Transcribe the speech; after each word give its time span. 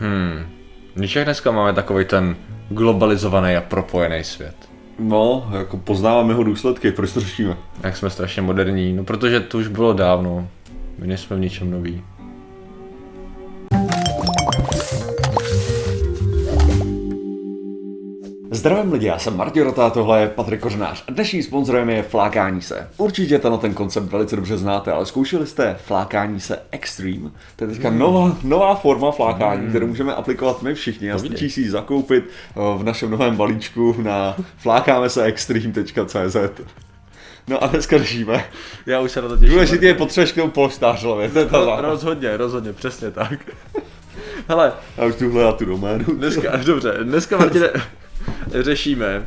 Hmm. 0.00 0.46
Když 0.94 1.16
jak 1.16 1.24
dneska 1.24 1.50
máme 1.50 1.72
takový 1.72 2.04
ten 2.04 2.36
globalizovaný 2.68 3.56
a 3.56 3.60
propojený 3.60 4.24
svět. 4.24 4.56
No, 4.98 5.50
jako 5.58 5.76
poznáváme 5.76 6.32
jeho 6.32 6.42
důsledky, 6.42 6.92
proč 6.92 7.12
to 7.12 7.20
řešíme? 7.20 7.56
Jak 7.82 7.96
jsme 7.96 8.10
strašně 8.10 8.42
moderní, 8.42 8.92
no 8.92 9.04
protože 9.04 9.40
to 9.40 9.58
už 9.58 9.68
bylo 9.68 9.92
dávno. 9.92 10.48
My 10.98 11.06
nejsme 11.06 11.36
v 11.36 11.40
ničem 11.40 11.70
nový. 11.70 12.04
Zdravím 18.64 18.92
lidi, 18.92 19.06
já 19.06 19.18
jsem 19.18 19.36
Martin 19.36 19.62
Rota, 19.62 19.90
tohle 19.90 20.20
je 20.20 20.28
Patrik 20.28 20.60
Kořenář 20.60 21.04
a 21.08 21.12
dnešním 21.12 21.42
sponzorem 21.42 21.90
je 21.90 22.02
Flákání 22.02 22.62
se. 22.62 22.88
Určitě 22.96 23.38
ten 23.38 23.58
ten 23.58 23.74
koncept 23.74 24.04
velice 24.04 24.36
dobře 24.36 24.56
znáte, 24.56 24.92
ale 24.92 25.06
zkoušeli 25.06 25.46
jste 25.46 25.76
Flákání 25.84 26.40
se 26.40 26.58
Extreme. 26.70 27.30
To 27.56 27.64
je 27.64 27.70
teďka 27.70 27.90
nová, 27.90 28.36
nová 28.42 28.74
forma 28.74 29.10
flákání, 29.10 29.68
kterou 29.68 29.86
můžeme 29.86 30.14
aplikovat 30.14 30.62
my 30.62 30.74
všichni 30.74 31.12
a 31.12 31.18
stačí 31.18 31.50
si 31.50 31.60
ji 31.60 31.70
zakoupit 31.70 32.24
eh, 32.24 32.78
v 32.78 32.82
našem 32.82 33.10
novém 33.10 33.36
balíčku 33.36 33.96
na 33.98 34.36
flákáme 34.56 35.08
se 35.08 35.24
extreme.cz. 35.24 36.36
No 37.48 37.64
a 37.64 37.66
dneska 37.66 37.98
řešíme. 37.98 38.44
Já 38.86 39.00
už 39.00 39.10
se 39.12 39.22
na 39.22 39.28
to 39.28 39.36
těším. 39.36 39.52
Důležitý 39.52 39.86
je 39.86 39.94
potřebuješ 39.94 40.32
k 40.32 40.36
tomu 40.36 40.50
polštář 40.50 41.02
to 41.02 41.20
je 41.20 41.46
ta 41.46 41.80
rozhodně, 41.80 42.36
rozhodně, 42.36 42.72
přesně 42.72 43.10
tak. 43.10 43.38
Hele, 44.48 44.72
Já 44.96 45.06
už 45.06 45.14
tu 45.14 45.32
hledá 45.32 45.52
tu 45.52 45.64
doménu. 45.64 46.04
dneska, 46.04 46.56
dobře, 46.56 46.94
dneska 47.02 47.36
Martine, 47.36 47.68
řešíme, 48.60 49.26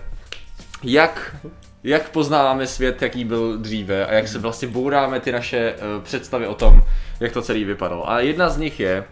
jak, 0.83 1.35
jak 1.83 2.09
poznáváme 2.09 2.67
svět, 2.67 3.01
jaký 3.01 3.25
byl 3.25 3.57
dříve 3.57 4.05
a 4.05 4.13
jak 4.13 4.27
se 4.27 4.39
vlastně 4.39 4.67
bouráme 4.67 5.19
ty 5.19 5.31
naše 5.31 5.73
uh, 5.73 6.03
představy 6.03 6.47
o 6.47 6.53
tom, 6.53 6.83
jak 7.19 7.31
to 7.31 7.41
celý 7.41 7.63
vypadalo. 7.63 8.09
A 8.09 8.19
jedna 8.19 8.49
z 8.49 8.57
nich 8.57 8.79
je, 8.79 9.03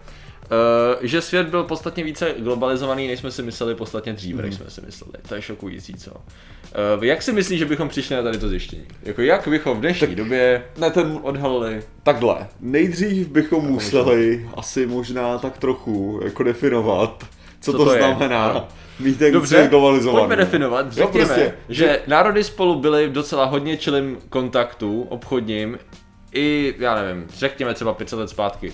Uh, 0.45 1.05
že 1.07 1.21
svět 1.21 1.47
byl 1.47 1.63
podstatně 1.63 2.03
více 2.03 2.33
globalizovaný, 2.39 3.07
než 3.07 3.19
jsme 3.19 3.31
si 3.31 3.43
mysleli 3.43 3.75
podstatně 3.75 4.13
dříve, 4.13 4.41
než 4.41 4.55
jsme 4.55 4.69
si 4.69 4.81
mysleli. 4.85 5.13
To 5.29 5.35
je 5.35 5.41
šokující, 5.41 5.93
co? 5.93 6.11
Uh, 6.11 7.03
jak 7.03 7.21
si 7.21 7.33
myslíš, 7.33 7.59
že 7.59 7.65
bychom 7.65 7.89
přišli 7.89 8.15
na 8.15 8.23
tady 8.23 8.37
to 8.37 8.49
zjištění? 8.49 8.85
Jako 9.03 9.21
jak 9.21 9.47
bychom 9.47 9.77
v 9.77 9.79
dnešní 9.79 10.07
tak, 10.07 10.15
době 10.15 10.63
Ne, 10.77 10.91
ten 10.91 11.19
odhalili? 11.21 11.83
Takhle, 12.03 12.47
nejdřív 12.59 13.27
bychom 13.27 13.65
museli 13.65 14.49
asi 14.57 14.85
možná 14.85 15.37
tak 15.37 15.57
trochu 15.57 16.19
jako 16.23 16.43
definovat, 16.43 17.23
co, 17.61 17.71
Co 17.71 17.77
to, 17.77 17.85
to 17.85 17.93
je? 17.93 17.99
znamená 17.99 18.45
Ano. 18.45 18.67
mít 18.99 19.19
ten 19.19 19.33
Dobře, 19.33 19.69
pojďme 20.11 20.35
definovat. 20.35 20.85
Jo, 20.85 20.91
Řekněme, 20.91 21.25
prostě, 21.25 21.53
že 21.69 22.01
národy 22.07 22.43
spolu 22.43 22.75
byly 22.75 23.07
v 23.07 23.11
docela 23.11 23.45
hodně 23.45 23.77
čilým 23.77 24.17
kontaktu 24.29 25.05
obchodním 25.09 25.77
i, 26.33 26.75
já 26.79 26.95
nevím, 26.95 27.25
řekněme 27.33 27.73
třeba 27.73 27.93
500 27.93 28.19
let 28.19 28.29
zpátky. 28.29 28.73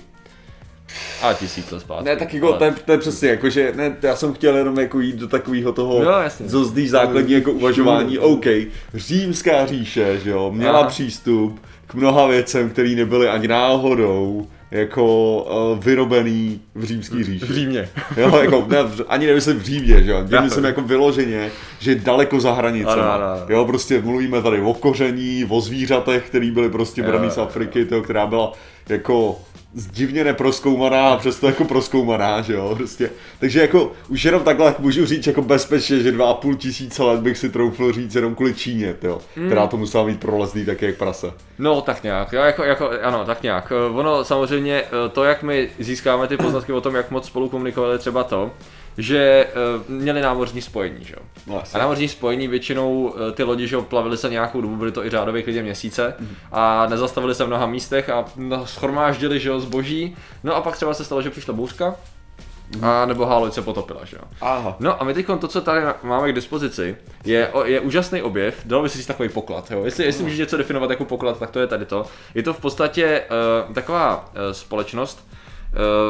A 1.21 1.33
tisíc 1.33 1.71
let 1.71 1.79
zpátky. 1.79 2.05
Ne, 2.05 2.15
tak 2.15 2.33
jako, 2.33 2.47
ale- 2.47 2.57
to, 2.57 2.63
je, 2.63 2.71
to 2.85 2.91
je 2.91 2.97
přesně 2.97 3.29
jako, 3.29 3.49
že 3.49 3.71
ne, 3.75 3.97
já 4.01 4.15
jsem 4.15 4.33
chtěl 4.33 4.57
jenom 4.57 4.79
jako 4.79 4.99
jít 4.99 5.15
do 5.15 5.27
takového 5.27 5.71
toho, 5.73 6.03
Jo, 6.03 6.11
jasně. 6.11 6.49
co 6.49 6.63
zdý 6.65 6.87
základní 6.87 7.33
jako 7.33 7.51
uvažování, 7.51 8.19
OK, 8.19 8.45
římská 8.93 9.65
říše, 9.65 10.19
že 10.23 10.29
jo, 10.29 10.51
měla 10.51 10.79
Aha. 10.79 10.87
přístup 10.89 11.59
k 11.87 11.93
mnoha 11.93 12.27
věcem, 12.27 12.69
které 12.69 12.89
nebyly 12.89 13.27
ani 13.29 13.47
náhodou 13.47 14.47
jako 14.71 15.37
uh, 15.37 15.83
vyrobený 15.83 16.61
v 16.75 16.83
římský 16.83 17.23
říši. 17.23 17.45
v 17.45 17.51
Římě. 17.51 17.89
Jo, 18.17 18.37
jako, 18.41 18.65
ne, 18.69 18.77
ani 19.07 19.27
nemyslím 19.27 19.59
v 19.59 19.61
Římě, 19.61 20.03
že 20.03 20.11
jo, 20.11 20.25
myslím 20.41 20.65
jako 20.65 20.81
vyloženě, 20.81 21.51
že 21.79 21.95
daleko 21.95 22.39
za 22.39 22.53
hranicemi. 22.53 23.01
Jo, 23.49 23.65
prostě 23.65 24.01
mluvíme 24.01 24.41
tady 24.41 24.61
o 24.61 24.73
koření, 24.73 25.45
o 25.49 25.61
zvířatech, 25.61 26.23
který 26.27 26.51
byly 26.51 26.69
prostě 26.69 27.03
braný 27.03 27.31
z 27.31 27.37
Afriky, 27.37 27.85
to, 27.85 28.01
která 28.01 28.27
byla 28.27 28.53
jako 28.89 29.39
divně 29.73 30.23
neproskoumaná 30.23 31.09
a 31.09 31.17
přesto 31.17 31.47
jako 31.47 31.65
proskoumaná, 31.65 32.41
že 32.41 32.53
jo, 32.53 32.73
prostě. 32.77 33.09
Takže 33.39 33.61
jako 33.61 33.91
už 34.09 34.25
jenom 34.25 34.43
takhle 34.43 34.75
můžu 34.79 35.05
říct 35.05 35.27
jako 35.27 35.41
bezpečně, 35.41 35.99
že 35.99 36.11
dva 36.11 36.29
a 36.29 36.33
půl 36.33 36.55
tisíce 36.55 37.03
let 37.03 37.19
bych 37.19 37.37
si 37.37 37.49
troufl 37.49 37.91
říct 37.91 38.15
jenom 38.15 38.35
kvůli 38.35 38.53
Číně, 38.53 38.95
jo, 39.03 39.21
Mm. 39.35 39.45
která 39.47 39.67
to 39.67 39.77
musela 39.77 40.05
mít 40.05 40.19
prolezlý 40.19 40.65
taky 40.65 40.85
jak 40.85 40.95
prase. 40.97 41.31
No, 41.59 41.81
tak 41.81 42.03
nějak, 42.03 42.33
jo, 42.33 42.41
jako, 42.41 42.63
jako, 42.63 42.89
ano, 43.03 43.25
tak 43.25 43.43
nějak. 43.43 43.71
Eh, 43.71 43.99
Ono 43.99 44.23
samozřejmě, 44.23 44.81
eh, 44.83 45.09
to, 45.09 45.23
jak 45.23 45.43
my 45.43 45.69
získáme 45.79 46.27
ty 46.27 46.37
poznatky 46.37 46.73
o 46.73 46.81
tom, 46.81 46.95
jak 46.95 47.11
moc 47.11 47.25
spolu 47.25 47.49
komunikovali, 47.49 47.99
třeba 47.99 48.23
to, 48.23 48.51
že 48.97 49.47
eh, 49.49 49.53
měli 49.87 50.21
námořní 50.21 50.61
spojení, 50.61 51.05
že 51.05 51.13
jo. 51.17 51.23
No, 51.47 51.63
A 51.73 51.77
námořní 51.77 52.07
spojení 52.07 52.47
většinou 52.47 53.13
eh, 53.29 53.31
ty 53.31 53.43
lodi, 53.43 53.67
že 53.67 53.75
jo, 53.75 53.81
plavily 53.81 54.17
se 54.17 54.29
nějakou 54.29 54.61
dobu, 54.61 54.75
byly 54.75 54.91
to 54.91 55.05
i 55.05 55.09
řádově 55.09 55.43
klidně 55.43 55.63
měsíce 55.63 56.13
a 56.51 56.87
nezastavili 56.89 57.35
se 57.35 57.43
v 57.43 57.47
mnoha 57.47 57.65
místech 57.65 58.09
a 58.09 58.25
no, 58.35 58.65
schromáždili, 58.67 59.39
že 59.39 59.49
jo, 59.49 59.59
zboží. 59.59 60.15
No 60.43 60.55
a 60.55 60.61
pak 60.61 60.75
třeba 60.75 60.93
se 60.93 61.05
stalo, 61.05 61.21
že 61.21 61.29
přišla 61.29 61.53
bouřka 61.53 61.95
a 62.81 63.05
nebo 63.05 63.25
háloď 63.25 63.53
se 63.53 63.61
potopila, 63.61 64.05
že 64.05 64.17
jo. 64.17 64.23
Aha. 64.41 64.75
No 64.79 65.01
a 65.01 65.05
my 65.05 65.13
teď 65.13 65.25
to, 65.39 65.47
co 65.47 65.61
tady 65.61 65.81
máme 66.03 66.31
k 66.31 66.35
dispozici, 66.35 66.97
je, 67.25 67.47
o- 67.47 67.65
je 67.65 67.79
úžasný 67.79 68.21
objev, 68.21 68.61
dalo 68.65 68.83
by 68.83 68.89
se 68.89 68.97
říct 68.97 69.07
takový 69.07 69.29
poklad, 69.29 69.71
jo. 69.71 69.85
Jestli, 69.85 70.05
jestli 70.05 70.23
můžeš 70.23 70.39
něco 70.39 70.57
definovat 70.57 70.89
jako 70.89 71.05
poklad, 71.05 71.39
tak 71.39 71.51
to 71.51 71.59
je 71.59 71.67
tady 71.67 71.85
to. 71.85 72.05
Je 72.35 72.43
to 72.43 72.53
v 72.53 72.59
podstatě 72.59 73.23
uh, 73.67 73.73
taková 73.75 74.17
uh, 74.25 74.51
společnost, 74.51 75.27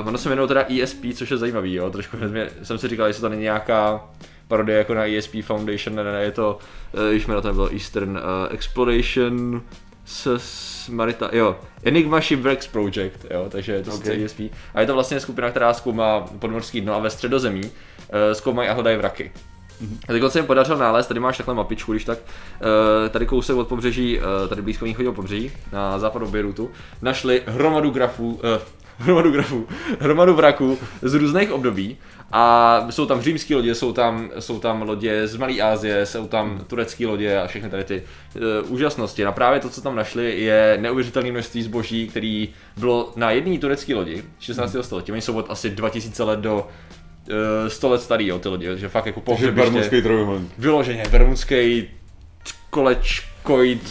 uh, 0.01 0.07
ono 0.07 0.17
se 0.17 0.29
jmenuje 0.29 0.47
teda 0.47 0.65
ESP, 0.81 1.05
což 1.13 1.31
je 1.31 1.37
zajímavý, 1.37 1.73
jo. 1.73 1.89
Trošku 1.89 2.17
mě, 2.17 2.49
jsem 2.63 2.77
si 2.77 2.87
říkal, 2.87 3.07
jestli 3.07 3.21
to 3.21 3.29
není 3.29 3.41
nějaká 3.41 4.05
parodie 4.47 4.77
jako 4.77 4.93
na 4.93 5.05
ESP 5.05 5.35
Foundation, 5.43 5.95
ne, 5.95 6.03
ne, 6.03 6.11
ne 6.11 6.23
je 6.23 6.31
to, 6.31 6.57
uh, 6.93 7.13
již 7.13 7.27
jméno 7.27 7.41
tam 7.41 7.55
bylo 7.55 7.73
Eastern 7.73 8.11
uh, 8.11 8.23
Exploration 8.49 9.61
s 10.05 10.89
Marita, 10.89 11.29
jo, 11.33 11.59
Enigma 11.83 12.21
Shipwrecks 12.21 12.67
Project, 12.67 13.25
jo, 13.31 13.45
takže 13.49 13.71
je 13.71 13.83
to 13.83 13.91
Okay. 13.93 14.23
ESP. 14.23 14.39
A 14.73 14.81
je 14.81 14.87
to 14.87 14.93
vlastně 14.93 15.19
skupina, 15.19 15.49
která 15.49 15.73
zkoumá 15.73 16.19
podmorský 16.19 16.81
dno 16.81 16.95
a 16.95 16.99
ve 16.99 17.09
středozemí 17.09 17.63
uh, 17.63 17.69
zkoumají 18.33 18.69
a 18.69 18.73
hledají 18.73 18.97
vraky. 18.97 19.31
A 20.09 20.11
teď 20.11 20.23
se 20.27 20.39
jim 20.39 20.45
podařilo 20.45 20.77
nalézt, 20.77 21.07
tady 21.07 21.19
máš 21.19 21.37
takhle 21.37 21.55
mapičku, 21.55 21.91
když 21.91 22.05
tak, 22.05 22.19
eh, 23.05 23.09
tady 23.09 23.25
kousek 23.25 23.55
od 23.55 23.67
pobřeží, 23.67 24.19
eh, 24.19 24.47
tady 24.47 24.61
blízko 24.61 24.85
východního 24.85 25.13
pobřeží, 25.13 25.51
na 25.71 25.99
západu 25.99 26.27
Beirutu, 26.27 26.71
našli 27.01 27.41
hromadu 27.45 27.89
grafů, 27.89 28.39
eh, 28.43 28.59
hromadu 29.01 29.31
grafů, 29.31 29.67
hromadu 29.99 30.33
vraků 30.35 30.77
z 31.01 31.13
různých 31.13 31.51
období 31.51 31.97
a 32.31 32.87
jsou 32.89 33.05
tam 33.05 33.21
římské 33.21 33.55
lodě, 33.55 33.75
jsou 33.75 33.93
tam, 33.93 34.29
jsou 34.39 34.59
tam 34.59 34.81
lodě 34.81 35.27
z 35.27 35.35
Malé 35.35 35.61
Asie, 35.61 36.05
jsou 36.05 36.27
tam 36.27 36.63
turecké 36.67 37.07
lodě 37.07 37.39
a 37.39 37.47
všechny 37.47 37.69
tady 37.69 37.83
ty 37.83 38.03
uh, 38.35 38.71
úžasnosti. 38.71 39.25
A 39.25 39.31
právě 39.31 39.59
to, 39.59 39.69
co 39.69 39.81
tam 39.81 39.95
našli, 39.95 40.41
je 40.41 40.77
neuvěřitelné 40.81 41.31
množství 41.31 41.63
zboží, 41.63 42.07
který 42.07 42.49
bylo 42.77 43.13
na 43.15 43.31
jedné 43.31 43.57
turecké 43.57 43.95
lodi 43.95 44.23
16. 44.39 44.75
století. 44.81 45.11
Oni 45.11 45.21
jsou 45.21 45.33
od 45.33 45.45
asi 45.49 45.69
2000 45.69 46.23
let 46.23 46.39
do 46.39 46.55
uh, 46.55 47.67
100 47.67 47.89
let 47.89 48.01
starý, 48.01 48.27
jo, 48.27 48.39
ty 48.39 48.49
lodě, 48.49 48.77
že 48.77 48.89
fakt 48.89 49.05
jako 49.05 49.19
Takže 49.19 49.31
pohřebiště. 49.31 49.71
bermudský 49.71 50.01
trojuhelník. 50.01 50.51
Vyloženě, 50.57 51.03
bermudský 51.11 51.87
kolečkoid. 52.69 53.81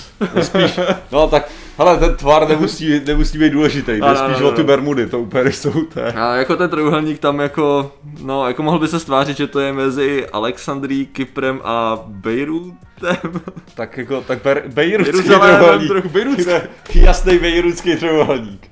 Spíš, 0.43 0.79
no 1.13 1.29
tak, 1.29 1.51
hele, 1.85 1.99
ten 1.99 2.15
tvar 2.17 2.49
nemusí, 2.49 3.01
nemusí 3.07 3.39
být 3.39 3.51
důležitý, 3.53 3.93
jde 3.93 4.17
spíš 4.17 4.41
o 4.43 4.53
ty. 4.53 4.63
Bermudy, 4.63 5.07
to 5.07 5.21
úplně 5.21 5.53
jsou 5.53 5.83
té. 5.85 6.13
A 6.13 6.35
jako 6.35 6.57
ten 6.57 6.71
trojuhelník 6.71 7.19
tam 7.19 7.41
jako, 7.41 7.93
no, 8.23 8.47
jako 8.49 8.63
mohl 8.63 8.79
by 8.79 8.89
se 8.89 9.01
stvářit, 9.01 9.37
že 9.37 9.47
to 9.47 9.61
je 9.61 9.73
mezi 9.73 10.27
Alexandrií, 10.33 11.07
Kyprem 11.07 11.61
a 11.65 11.99
Bejrutem. 12.07 12.81
Tak 13.75 13.99
jako, 13.99 14.21
tak 14.21 14.43
ber, 14.43 14.63
bejrutský 14.67 15.17
Jeruzalémem 15.17 15.57
trojuhelník. 15.57 15.89
trochu, 15.91 16.09
bejrutský. 16.09 16.51
Jasný 16.95 17.39
bejrutský 17.39 17.97
trojuhelník. 17.97 18.69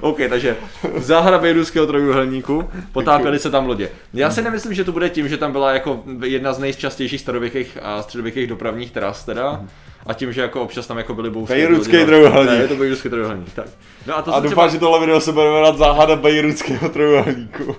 OK, 0.00 0.16
takže 0.28 0.56
záhra 0.96 1.38
bejrutského 1.38 1.86
trojuhelníku, 1.86 2.68
potápěly 2.92 3.38
se 3.38 3.50
tam 3.50 3.66
lodě. 3.66 3.88
Já 4.14 4.30
si 4.30 4.42
nemyslím, 4.42 4.74
že 4.74 4.84
to 4.84 4.92
bude 4.92 5.08
tím, 5.10 5.28
že 5.28 5.36
tam 5.36 5.52
byla 5.52 5.72
jako 5.72 6.02
jedna 6.24 6.52
z 6.52 6.58
nejčastějších 6.58 7.20
starověkých 7.20 7.78
a 7.82 8.02
středověkých 8.02 8.46
dopravních 8.46 8.90
tras 8.90 9.24
teda. 9.24 9.60
A 10.06 10.14
tím, 10.14 10.32
že 10.32 10.40
jako 10.40 10.62
občas 10.62 10.86
tam 10.86 10.98
jako 10.98 11.14
byly 11.14 11.30
bouřky. 11.30 11.54
Bejrutský 11.54 11.96
no. 11.96 12.04
trojuhelník. 12.06 12.50
Ne, 12.50 12.56
je 12.56 12.68
to 12.68 12.76
bejrutský 12.76 13.08
trojuhelník, 13.08 13.52
tak. 13.54 13.66
No 14.06 14.16
a 14.16 14.22
to 14.22 14.34
A 14.34 14.40
doufám, 14.40 14.46
třeba, 14.46 14.68
že 14.68 14.78
tohle 14.78 15.00
video 15.00 15.20
se 15.20 15.32
bude 15.32 15.44
jmenovat 15.44 15.78
záhada 15.78 16.16
bejrutského 16.16 16.88
trojuhelníku. 16.88 17.76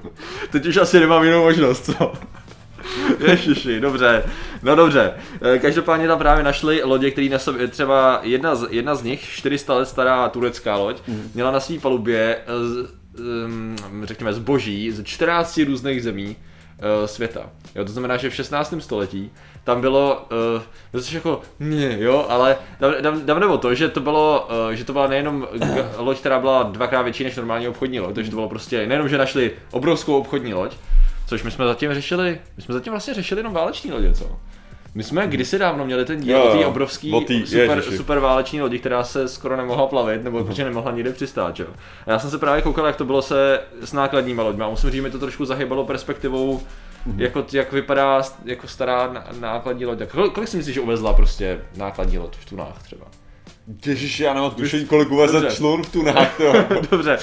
teď 0.51 0.65
už 0.65 0.77
asi 0.77 0.99
nemám 0.99 1.23
jinou 1.23 1.43
možnost, 1.43 1.85
co? 1.85 2.13
Ježiši, 3.19 3.79
dobře, 3.79 4.23
no 4.63 4.75
dobře. 4.75 5.13
Eh, 5.41 5.59
Každopádně 5.59 6.07
tam 6.07 6.19
právě 6.19 6.43
našli 6.43 6.81
lodě, 6.83 7.11
které 7.11 7.29
na 7.29 7.39
sobě, 7.39 7.67
třeba 7.67 8.19
jedna 8.23 8.55
z, 8.55 8.67
jedna 8.69 8.95
z 8.95 9.03
nich, 9.03 9.21
400 9.21 9.73
let 9.73 9.85
stará 9.85 10.29
turecká 10.29 10.75
loď, 10.75 11.01
měla 11.33 11.51
na 11.51 11.59
své 11.59 11.79
palubě, 11.79 12.37
z, 12.63 12.89
um, 13.45 13.75
řekněme, 14.03 14.33
zboží 14.33 14.91
z 14.91 15.03
14 15.03 15.61
různých 15.67 16.03
zemí 16.03 16.35
eh, 16.79 17.07
světa. 17.07 17.41
Jo, 17.75 17.85
to 17.85 17.91
znamená, 17.91 18.17
že 18.17 18.29
v 18.29 18.35
16. 18.35 18.73
století 18.79 19.31
tam 19.63 19.81
bylo, 19.81 20.27
uh, 20.55 20.61
to 20.91 20.97
je 20.97 21.15
jako, 21.15 21.41
ne, 21.59 21.95
jo, 21.99 22.25
ale 22.29 22.57
tam, 22.79 22.93
tam, 23.01 23.21
tam 23.21 23.39
jde 23.39 23.45
o 23.45 23.57
to, 23.57 23.75
že 23.75 23.89
to 23.89 23.99
bylo, 23.99 24.47
uh, 24.67 24.71
že 24.73 24.83
to 24.83 24.93
byla 24.93 25.07
nejenom 25.07 25.47
g- 25.53 25.85
loď, 25.97 26.19
která 26.19 26.39
byla 26.39 26.63
dvakrát 26.63 27.01
větší 27.01 27.23
než 27.23 27.35
normální 27.35 27.67
obchodní 27.67 27.99
loď, 27.99 28.15
takže 28.15 28.31
to 28.31 28.35
bylo 28.35 28.49
prostě, 28.49 28.87
nejenom, 28.87 29.09
že 29.09 29.17
našli 29.17 29.51
obrovskou 29.71 30.17
obchodní 30.17 30.53
loď, 30.53 30.75
Což 31.27 31.43
my 31.43 31.51
jsme 31.51 31.65
zatím 31.65 31.93
řešili, 31.93 32.39
my 32.57 32.63
jsme 32.63 32.73
zatím 32.73 32.93
vlastně 32.93 33.13
řešili 33.13 33.39
jenom 33.39 33.53
váleční 33.53 33.91
lodě, 33.91 34.13
co? 34.13 34.39
My 34.95 35.03
jsme 35.03 35.27
kdysi 35.27 35.59
dávno 35.59 35.85
měli 35.85 36.05
ten 36.05 36.19
díl 36.21 36.41
o 36.41 36.57
té 36.57 36.65
obrovský 36.65 37.13
o 37.13 37.19
tý- 37.21 37.45
super, 37.45 37.77
ježiši. 37.77 37.97
super 37.97 38.19
váleční 38.19 38.61
lodi, 38.61 38.79
která 38.79 39.03
se 39.03 39.27
skoro 39.27 39.57
nemohla 39.57 39.87
plavit, 39.87 40.23
nebo 40.23 40.43
protože 40.43 40.63
nemohla 40.63 40.91
nikde 40.91 41.11
přistát, 41.13 41.55
že 41.55 41.63
jo. 41.63 41.69
A 42.07 42.11
já 42.11 42.19
jsem 42.19 42.29
se 42.29 42.37
právě 42.37 42.61
koukal, 42.61 42.85
jak 42.85 42.95
to 42.95 43.05
bylo 43.05 43.21
se 43.21 43.59
s 43.83 43.93
nákladníma 43.93 44.43
loďmi. 44.43 44.63
A 44.63 44.69
musím 44.69 44.89
říct, 44.89 44.95
že 44.95 45.01
mi 45.01 45.11
to 45.11 45.19
trošku 45.19 45.45
zahybalo 45.45 45.85
perspektivou, 45.85 46.61
Mhm. 47.05 47.21
jako, 47.21 47.45
jak 47.53 47.71
vypadá 47.71 48.21
jako 48.45 48.67
stará 48.67 49.13
ná- 49.13 49.25
nákladní 49.39 49.85
loď. 49.85 49.99
Kolik 50.33 50.47
si 50.47 50.57
myslíš, 50.57 50.75
že 50.75 50.81
uvezla 50.81 51.13
prostě 51.13 51.59
nákladní 51.77 52.17
loď 52.17 52.35
v 52.37 52.45
tunách 52.45 52.83
třeba? 52.83 53.05
Ježiš, 53.85 54.19
já 54.19 54.33
nemám 54.33 54.51
tušení, 54.51 54.85
kolik 54.85 55.11
uveze 55.11 55.47
člun 55.55 55.83
v 55.83 55.91
tunách, 55.91 56.37
to. 56.37 56.53
Dobře, 56.91 57.17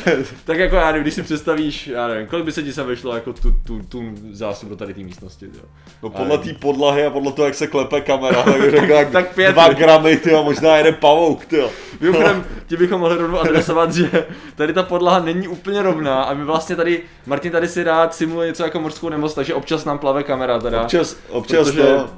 tak 0.44 0.58
jako 0.58 0.76
já 0.76 0.86
nevím, 0.86 1.02
když 1.02 1.14
si 1.14 1.22
představíš, 1.22 1.86
já 1.86 2.08
nevím, 2.08 2.26
kolik 2.26 2.44
by 2.44 2.52
se 2.52 2.62
ti 2.62 2.72
sem 2.72 2.86
vešlo 2.86 3.14
jako 3.14 3.32
tu, 3.32 3.54
tu, 3.66 3.80
tu 3.88 4.02
zástup 4.32 4.68
do 4.68 4.76
tady 4.76 4.94
té 4.94 5.00
místnosti, 5.00 5.46
jo? 5.46 5.62
No 6.02 6.10
podle 6.10 6.38
té 6.38 6.52
podlahy 6.52 7.06
a 7.06 7.10
podle 7.10 7.32
toho, 7.32 7.46
jak 7.46 7.54
se 7.54 7.66
klepe 7.66 8.00
kamera, 8.00 8.42
tak 8.42 8.70
řekl 8.70 8.92
jak 8.92 9.10
Tak 9.10 9.34
pět. 9.34 9.52
dva 9.52 9.68
gramy, 9.72 10.16
ty 10.16 10.30
možná 10.32 10.76
jeden 10.76 10.94
pavouk, 10.94 11.44
ty 11.44 11.62
Mimochodem, 12.00 12.44
ti 12.66 12.76
bychom 12.76 13.00
mohli 13.00 13.16
rovnou 13.16 13.40
adresovat, 13.40 13.94
že 13.94 14.26
tady 14.56 14.72
ta 14.72 14.82
podlaha 14.82 15.18
není 15.18 15.48
úplně 15.48 15.82
rovná 15.82 16.22
a 16.22 16.34
my 16.34 16.44
vlastně 16.44 16.76
tady, 16.76 17.02
Martin 17.26 17.52
tady 17.52 17.68
si 17.68 17.84
rád 17.84 18.14
simuluje 18.14 18.48
něco 18.48 18.62
jako 18.62 18.80
morskou 18.80 19.08
nemoc, 19.08 19.34
takže 19.34 19.54
občas 19.54 19.84
nám 19.84 19.98
plave 19.98 20.22
kamera 20.22 20.58
teda. 20.58 20.82
Občas, 20.82 21.16
občas 21.28 21.66
Protože- 21.68 21.82
to, 21.82 22.10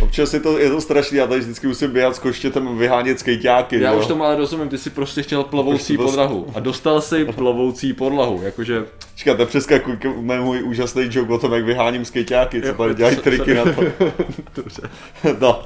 občas 0.00 0.34
je 0.34 0.40
to, 0.40 0.58
je 0.58 0.70
to 0.70 0.80
strašný, 0.80 1.18
já 1.18 1.26
tady 1.26 1.40
vždycky 1.40 1.66
musím 1.66 1.90
běhat 1.90 2.16
s 2.16 2.18
koštětem 2.18 2.78
vyhánět 2.78 3.18
skejťáky, 3.18 3.80
Já 3.80 3.92
jo. 3.92 3.98
už 3.98 4.06
tomu 4.06 4.24
ale 4.24 4.36
rozumím, 4.36 4.68
ty 4.68 4.78
si 4.78 4.90
prostě 4.90 5.22
chtěl 5.22 5.42
plovoucí 5.44 5.96
Prostě 5.96 5.96
to- 5.96 6.02
podlahu 6.02 6.46
a 6.54 6.60
dostal 6.60 7.00
si 7.00 7.24
plovoucí 7.24 7.92
podlahu, 7.92 8.40
jakože 8.42 8.84
Čekáte, 9.14 9.46
přeskakuj 9.46 9.96
k 9.96 10.04
můj 10.40 10.62
úžasný 10.62 11.08
joke 11.10 11.32
o 11.32 11.38
tom, 11.38 11.52
jak 11.52 11.64
vyháním 11.64 12.04
skejťáky, 12.04 12.62
co 12.62 12.72
tady 12.74 12.94
dělají 12.94 13.16
triky 13.16 13.54
na 13.54 13.64
to. 13.64 13.70
Dobře. 14.56 14.82
No, 15.40 15.62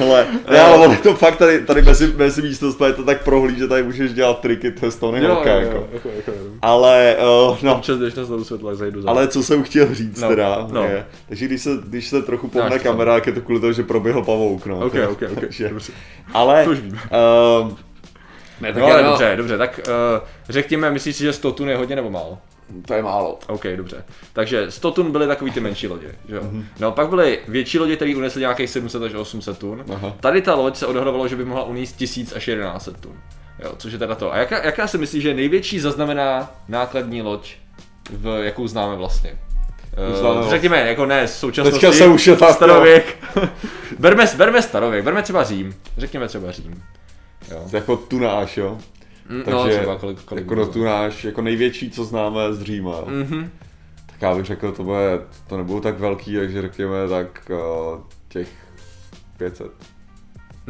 ale, 0.00 0.26
ne, 0.50 0.60
ale 0.60 0.76
ono 0.76 0.92
je 0.92 0.98
to 0.98 1.14
fakt 1.14 1.36
tady, 1.36 1.60
tady 1.60 1.82
mezi, 1.82 2.12
mezi 2.16 2.42
místnostmi 2.42 2.86
je 2.86 2.92
to 2.92 3.04
tak 3.04 3.22
prohlí, 3.24 3.58
že 3.58 3.68
tady 3.68 3.82
můžeš 3.82 4.12
dělat 4.12 4.40
triky, 4.40 4.70
to 4.72 4.86
Jo, 5.16 5.28
Hawka, 5.34 5.50
jo, 5.54 5.60
jako. 5.60 5.76
jo, 5.76 5.88
jako, 5.92 6.08
jako, 6.08 6.30
jako. 6.30 6.42
Ale, 6.62 7.16
uh, 7.50 7.56
no, 7.62 7.74
Občas 7.74 7.98
jdeš 7.98 8.14
na 8.14 8.24
znovu 8.24 8.44
světlo, 8.44 8.68
tak 8.68 8.78
zajdu 8.78 9.02
za. 9.02 9.10
ale 9.10 9.28
co 9.28 9.42
jsem 9.42 9.62
chtěl 9.62 9.94
říct 9.94 10.20
No, 10.20 10.28
teda, 10.28 10.66
no. 10.72 10.82
je, 10.82 11.06
takže 11.28 11.46
když 11.46 11.62
se, 11.62 11.70
když 11.86 12.08
se 12.08 12.22
trochu 12.22 12.46
Dáš 12.54 12.62
pohne 12.62 12.78
kamera, 12.78 13.14
tak 13.14 13.26
je 13.26 13.32
to 13.32 13.40
kvůli 13.40 13.60
tomu, 13.60 13.72
že 13.72 13.82
proběhl 13.82 14.22
pavouk, 14.22 14.66
no. 14.66 14.78
Ok, 14.86 14.92
to- 14.92 15.10
ok, 15.10 15.22
ok, 15.32 15.40
takže- 15.40 15.68
dobře. 15.68 15.92
Ale, 16.34 16.64
To 16.64 16.70
už 16.70 16.80
vím. 16.80 16.92
uh, 17.64 17.72
ne, 18.60 18.72
No 18.78 18.84
ale 18.86 19.02
dobře, 19.02 19.32
dobře, 19.36 19.58
tak 19.58 19.80
uh, 19.88 20.26
řekněme, 20.48 20.90
myslíš 20.90 21.16
si, 21.16 21.22
že 21.22 21.32
100 21.32 21.52
tun 21.52 21.68
je 21.68 21.76
hodně 21.76 21.96
nebo 21.96 22.10
málo? 22.10 22.38
To 22.86 22.94
je 22.94 23.02
málo. 23.02 23.38
OK, 23.46 23.64
dobře. 23.76 24.04
Takže 24.32 24.70
100 24.70 24.90
tun 24.90 25.12
byly 25.12 25.26
takový 25.26 25.50
ty 25.50 25.60
menší 25.60 25.88
lodě, 25.88 26.14
že 26.28 26.34
jo? 26.34 26.42
Mhm. 26.42 26.66
No 26.80 26.92
pak 26.92 27.08
byly 27.08 27.38
větší 27.48 27.78
lodě, 27.78 27.96
které 27.96 28.16
unesly 28.16 28.40
nějakých 28.40 28.70
700 28.70 29.02
až 29.02 29.14
800 29.14 29.58
tun. 29.58 29.84
Aha. 29.94 30.16
Tady 30.20 30.42
ta 30.42 30.54
loď 30.54 30.76
se 30.76 30.86
odhadovalo, 30.86 31.28
že 31.28 31.36
by 31.36 31.44
mohla 31.44 31.64
unést 31.64 31.92
1000 31.92 32.32
až 32.36 32.44
1100 32.44 32.92
tun. 32.92 33.16
Jo, 33.64 33.72
což 33.76 33.92
je 33.92 33.98
teda 33.98 34.14
to. 34.14 34.32
A 34.32 34.36
jaká, 34.36 34.64
jaká 34.64 34.86
si 34.86 34.98
myslíš, 34.98 35.22
že 35.22 35.28
je 35.28 35.34
největší 35.34 35.80
zaznamená 35.80 36.50
nákladní 36.68 37.22
loď, 37.22 37.54
v 38.10 38.44
jakou 38.44 38.66
známe 38.68 38.96
vlastně? 38.96 39.38
Vlastně. 40.20 40.50
řekněme, 40.50 40.88
jako 40.88 41.06
ne, 41.06 41.28
současnosti. 41.28 41.80
Teďka 41.80 41.92
se 41.96 42.06
už 42.06 42.26
je 42.26 42.36
tak, 42.36 42.54
Starověk. 42.54 43.16
berme, 43.98 44.26
berme 44.36 44.62
starověk, 44.62 45.04
berme 45.04 45.22
třeba 45.22 45.44
Řím. 45.44 45.74
Řekněme 45.96 46.28
třeba 46.28 46.52
Řím. 46.52 46.82
Jo. 47.50 47.68
Jako 47.72 47.96
tunáš, 47.96 48.56
jo. 48.56 48.78
Mm, 49.28 49.42
Takže 49.42 49.52
no, 49.52 49.68
třeba 49.68 49.98
kolik, 49.98 50.24
kolik 50.24 50.44
jako 50.44 50.54
no 50.54 50.66
tunáš, 50.66 51.24
jako 51.24 51.42
největší, 51.42 51.90
co 51.90 52.04
známe 52.04 52.52
z 52.52 52.62
Říma. 52.62 53.00
Mhm. 53.06 53.50
Tak 54.06 54.22
já 54.22 54.34
bych 54.34 54.44
řekl, 54.44 54.72
to, 54.72 54.84
bude, 54.84 55.20
to 55.46 55.56
nebudou 55.56 55.80
tak 55.80 55.98
velký, 55.98 56.36
takže 56.36 56.62
řekněme 56.62 57.08
tak 57.08 57.50
uh, 57.50 58.00
těch 58.28 58.48
500, 59.36 59.72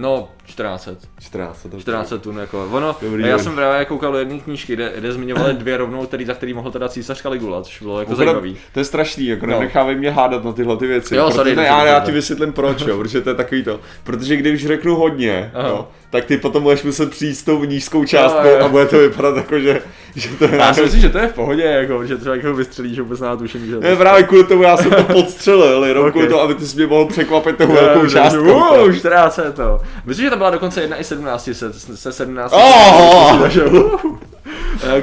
No, 0.00 0.28
1400. 0.46 0.90
1400. 1.18 1.68
to- 1.68 1.80
14 1.80 2.12
tun, 2.20 2.38
jako 2.38 2.68
ono, 2.72 2.96
Dobrý, 3.02 3.22
já 3.22 3.28
dobrý. 3.30 3.44
jsem 3.44 3.54
právě 3.54 3.84
koukal 3.84 4.12
do 4.12 4.18
jedné 4.18 4.38
knížky, 4.38 4.72
kde, 4.72 4.92
kde 4.96 5.12
zmiňovali 5.12 5.54
dvě 5.54 5.76
rovnou, 5.76 6.06
který, 6.06 6.24
za 6.24 6.34
který 6.34 6.54
mohl 6.54 6.70
teda 6.70 6.88
císař 6.88 7.22
Caligula, 7.22 7.62
což 7.62 7.82
bylo 7.82 7.98
jako 8.00 8.10
Mimochodem, 8.10 8.26
zajímavý. 8.34 8.56
To 8.72 8.80
je 8.80 8.84
strašný, 8.84 9.26
jako 9.26 9.46
No. 9.46 9.52
nenechávej 9.52 9.96
mě 9.96 10.10
hádat 10.10 10.44
na 10.44 10.52
tyhle 10.52 10.76
ty 10.76 10.86
věci. 10.86 11.16
Jo, 11.16 11.30
sorry, 11.30 11.50
ne, 11.50 11.54
dobře, 11.56 11.66
já, 11.68 11.74
dobře, 11.76 11.88
já 11.88 11.94
dobře. 11.98 12.06
ti 12.12 12.14
vysvětlím 12.14 12.52
proč, 12.52 12.80
jo, 12.86 12.98
protože 12.98 13.20
to 13.20 13.28
je 13.28 13.34
takový 13.34 13.62
to. 13.64 13.80
Protože 14.04 14.36
když 14.36 14.66
řeknu 14.66 14.96
hodně, 14.96 15.50
Aha. 15.54 15.68
jo, 15.68 15.88
tak 16.10 16.24
ty 16.24 16.36
potom 16.38 16.62
budeš 16.62 16.82
muset 16.82 17.10
přijít 17.10 17.34
s 17.34 17.42
tou 17.42 17.64
nízkou 17.64 18.04
částkou 18.04 18.48
jo. 18.48 18.64
a 18.64 18.68
bude 18.68 18.86
to 18.86 18.98
vypadat 18.98 19.36
jako, 19.36 19.58
že, 19.60 19.82
že 20.18 20.28
to 20.36 20.44
Já 20.44 20.74
si 20.74 20.82
myslím, 20.82 21.00
že 21.00 21.08
to 21.08 21.18
je 21.18 21.28
v 21.28 21.34
pohodě, 21.34 21.62
jako, 21.62 22.06
že 22.06 22.16
třeba 22.16 22.36
jako 22.36 22.54
vystřelíš, 22.54 22.96
že 22.96 23.02
vůbec 23.02 23.20
nemá 23.20 23.36
tušení, 23.36 23.66
že 23.66 23.76
Ne, 23.78 23.96
právě 23.96 24.22
kvůli 24.22 24.44
tomu 24.44 24.62
já 24.62 24.76
jsem 24.76 24.90
to 24.90 25.02
podstřelil, 25.12 25.84
jenom 25.84 26.04
Ok. 26.06 26.10
kvůli 26.12 26.28
tomu, 26.28 26.40
aby 26.40 26.54
ty 26.54 26.66
jsi 26.66 26.76
mě 26.76 26.86
mohl 26.86 27.06
překvapit 27.06 27.56
tou 27.56 27.66
velkou 27.66 28.06
částkou. 28.06 28.84
Uh, 28.84 28.92
14 28.96 29.40
to. 29.56 29.80
Myslím, 30.04 30.26
že 30.26 30.30
to 30.30 30.36
byla 30.36 30.50
dokonce 30.50 30.80
jedna 30.80 30.96
i 30.96 31.04
17, 31.04 31.50
se, 31.52 31.72
se 31.72 32.12
17. 32.12 32.52
Oh! 32.52 33.48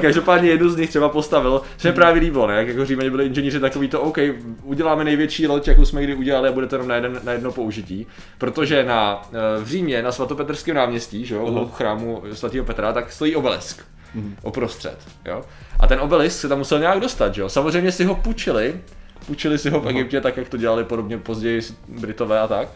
Každopádně 0.00 0.50
jednu 0.50 0.68
z 0.68 0.76
nich 0.76 0.88
třeba 0.88 1.08
postavil, 1.08 1.62
se 1.78 1.88
mi 1.88 1.94
právě 1.94 2.20
líbilo, 2.22 2.46
ne? 2.46 2.54
Jak 2.56 2.68
jako 2.68 2.84
Římani 2.84 3.10
byli 3.10 3.26
inženýři 3.26 3.60
takový 3.60 3.88
to, 3.88 4.00
OK, 4.00 4.18
uděláme 4.62 5.04
největší 5.04 5.46
loď, 5.46 5.68
jakou 5.68 5.84
jsme 5.84 6.02
kdy 6.02 6.14
udělali 6.14 6.48
a 6.48 6.52
bude 6.52 6.66
to 6.66 6.74
jenom 6.74 6.88
na, 6.88 6.94
jeden, 6.94 7.20
na 7.24 7.32
jedno 7.32 7.52
použití. 7.52 8.06
Protože 8.38 8.84
na, 8.84 9.22
eh, 9.32 9.62
v 9.64 9.68
Římě, 9.68 10.02
na 10.02 10.12
svatopetrském 10.12 10.76
náměstí, 10.76 11.26
že 11.26 11.34
jo, 11.34 11.46
u 11.46 11.68
chrámu 11.68 12.22
svatého 12.32 12.64
Petra, 12.64 12.92
tak 12.92 13.12
stojí 13.12 13.36
obelisk. 13.36 13.84
Oprostřed, 14.42 14.98
jo. 15.24 15.42
A 15.80 15.86
ten 15.86 16.00
obelisk 16.00 16.40
se 16.40 16.48
tam 16.48 16.58
musel 16.58 16.78
nějak 16.78 17.00
dostat, 17.00 17.34
že 17.34 17.42
jo. 17.42 17.48
Samozřejmě 17.48 17.92
si 17.92 18.04
ho 18.04 18.14
půjčili, 18.14 18.80
půjčili 19.26 19.58
si 19.58 19.70
ho 19.70 19.80
v 19.80 19.88
Egyptě, 19.88 20.20
tak 20.20 20.36
jak 20.36 20.48
to 20.48 20.56
dělali 20.56 20.84
podobně 20.84 21.18
později 21.18 21.60
Britové 21.88 22.40
a 22.40 22.46
tak. 22.46 22.68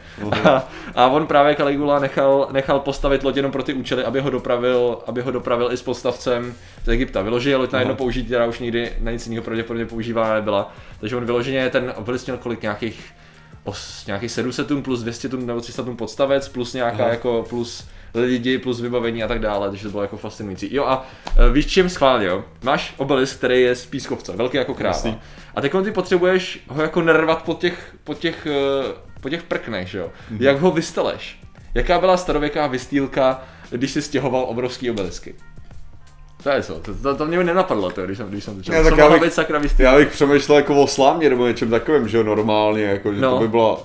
A, 0.44 0.68
a 0.94 1.06
on 1.06 1.26
právě 1.26 1.54
Caligula 1.54 1.98
nechal, 1.98 2.48
nechal 2.52 2.80
postavit 2.80 3.24
loď 3.24 3.36
jenom 3.36 3.52
pro 3.52 3.62
ty 3.62 3.74
účely, 3.74 4.04
aby 4.04 4.20
ho 4.20 4.30
dopravil, 4.30 4.98
aby 5.06 5.22
ho 5.22 5.30
dopravil 5.30 5.72
i 5.72 5.76
s 5.76 5.82
podstavcem 5.82 6.54
z 6.84 6.88
Egypta. 6.88 7.22
Vyloženě 7.22 7.56
loď 7.56 7.72
na 7.72 7.78
jedno 7.78 7.94
použití, 7.94 8.26
která 8.26 8.46
už 8.46 8.58
nikdy 8.58 8.92
na 9.00 9.10
nic 9.10 9.26
jiného 9.26 9.44
pravděpodobně 9.44 9.86
používána 9.86 10.34
nebyla. 10.34 10.74
Takže 11.00 11.16
on 11.16 11.24
vyloženě 11.24 11.70
ten 11.70 11.92
obelisk 11.96 12.26
měl 12.26 12.36
kolik 12.36 12.62
nějakých 12.62 13.04
os, 13.64 14.06
nějakých 14.06 14.30
700 14.30 14.66
tun 14.68 14.82
plus 14.82 15.02
200 15.02 15.28
tun 15.28 15.46
nebo 15.46 15.60
300 15.60 15.82
tun 15.82 15.96
podstavec 15.96 16.48
plus 16.48 16.74
nějaká 16.74 17.02
Aha. 17.02 17.08
jako 17.12 17.44
plus 17.48 17.88
lidi 18.14 18.58
plus 18.58 18.80
vybavení 18.80 19.22
a 19.22 19.28
tak 19.28 19.38
dále, 19.38 19.68
takže 19.70 19.84
to 19.84 19.90
bylo 19.90 20.02
jako 20.02 20.16
fascinující. 20.16 20.74
Jo 20.74 20.84
a 20.84 21.06
e, 21.36 21.52
víš 21.52 21.66
čím 21.66 21.88
schvál, 21.88 22.22
jo? 22.22 22.44
Máš 22.62 22.94
obelisk, 22.96 23.36
který 23.38 23.60
je 23.60 23.74
z 23.74 23.86
pískovce, 23.86 24.36
velký 24.36 24.56
jako 24.56 24.74
kráva. 24.74 24.96
Jasný. 24.96 25.18
A 25.54 25.60
teď 25.60 25.72
ty 25.84 25.90
potřebuješ 25.90 26.60
ho 26.68 26.82
jako 26.82 27.02
nervat 27.02 27.42
po 27.42 27.54
těch, 27.54 27.94
po 28.04 28.14
těch, 28.14 28.46
eh, 28.46 28.94
po 29.20 29.28
těch 29.28 29.42
prknech, 29.42 29.94
jo? 29.94 30.10
Mhm. 30.30 30.42
Jak 30.42 30.60
ho 30.60 30.70
vysteleš? 30.70 31.40
Jaká 31.74 31.98
byla 31.98 32.16
starověká 32.16 32.66
vystýlka, 32.66 33.42
když 33.70 33.90
si 33.90 34.02
stěhoval 34.02 34.44
obrovský 34.48 34.90
obelisky? 34.90 35.34
To 36.42 36.50
je 36.50 36.62
co, 36.62 36.74
to, 36.74 36.94
to, 36.94 37.14
to 37.16 37.26
mě 37.26 37.44
nenapadlo, 37.44 37.90
to, 37.90 38.02
když 38.06 38.18
jsem, 38.18 38.28
když 38.28 38.44
jsem 38.44 38.56
to 38.56 38.62
četl. 38.62 38.78
Ne, 38.78 38.90
tak 38.90 38.98
já 38.98 39.10
bych- 39.10 39.22
být 39.22 39.32
sakra? 39.32 39.60
Já 39.78 39.96
bych 39.96 40.08
přemýšlel 40.08 40.58
jako 40.58 40.82
o 40.82 40.86
slámě 40.86 41.30
nebo 41.30 41.46
něčem 41.46 41.70
takovém, 41.70 42.08
že 42.08 42.16
jo, 42.16 42.22
normálně, 42.22 42.82
jako, 42.82 43.14
že 43.14 43.20
No. 43.20 43.30
to 43.34 43.38
by 43.40 43.48
byla, 43.48 43.78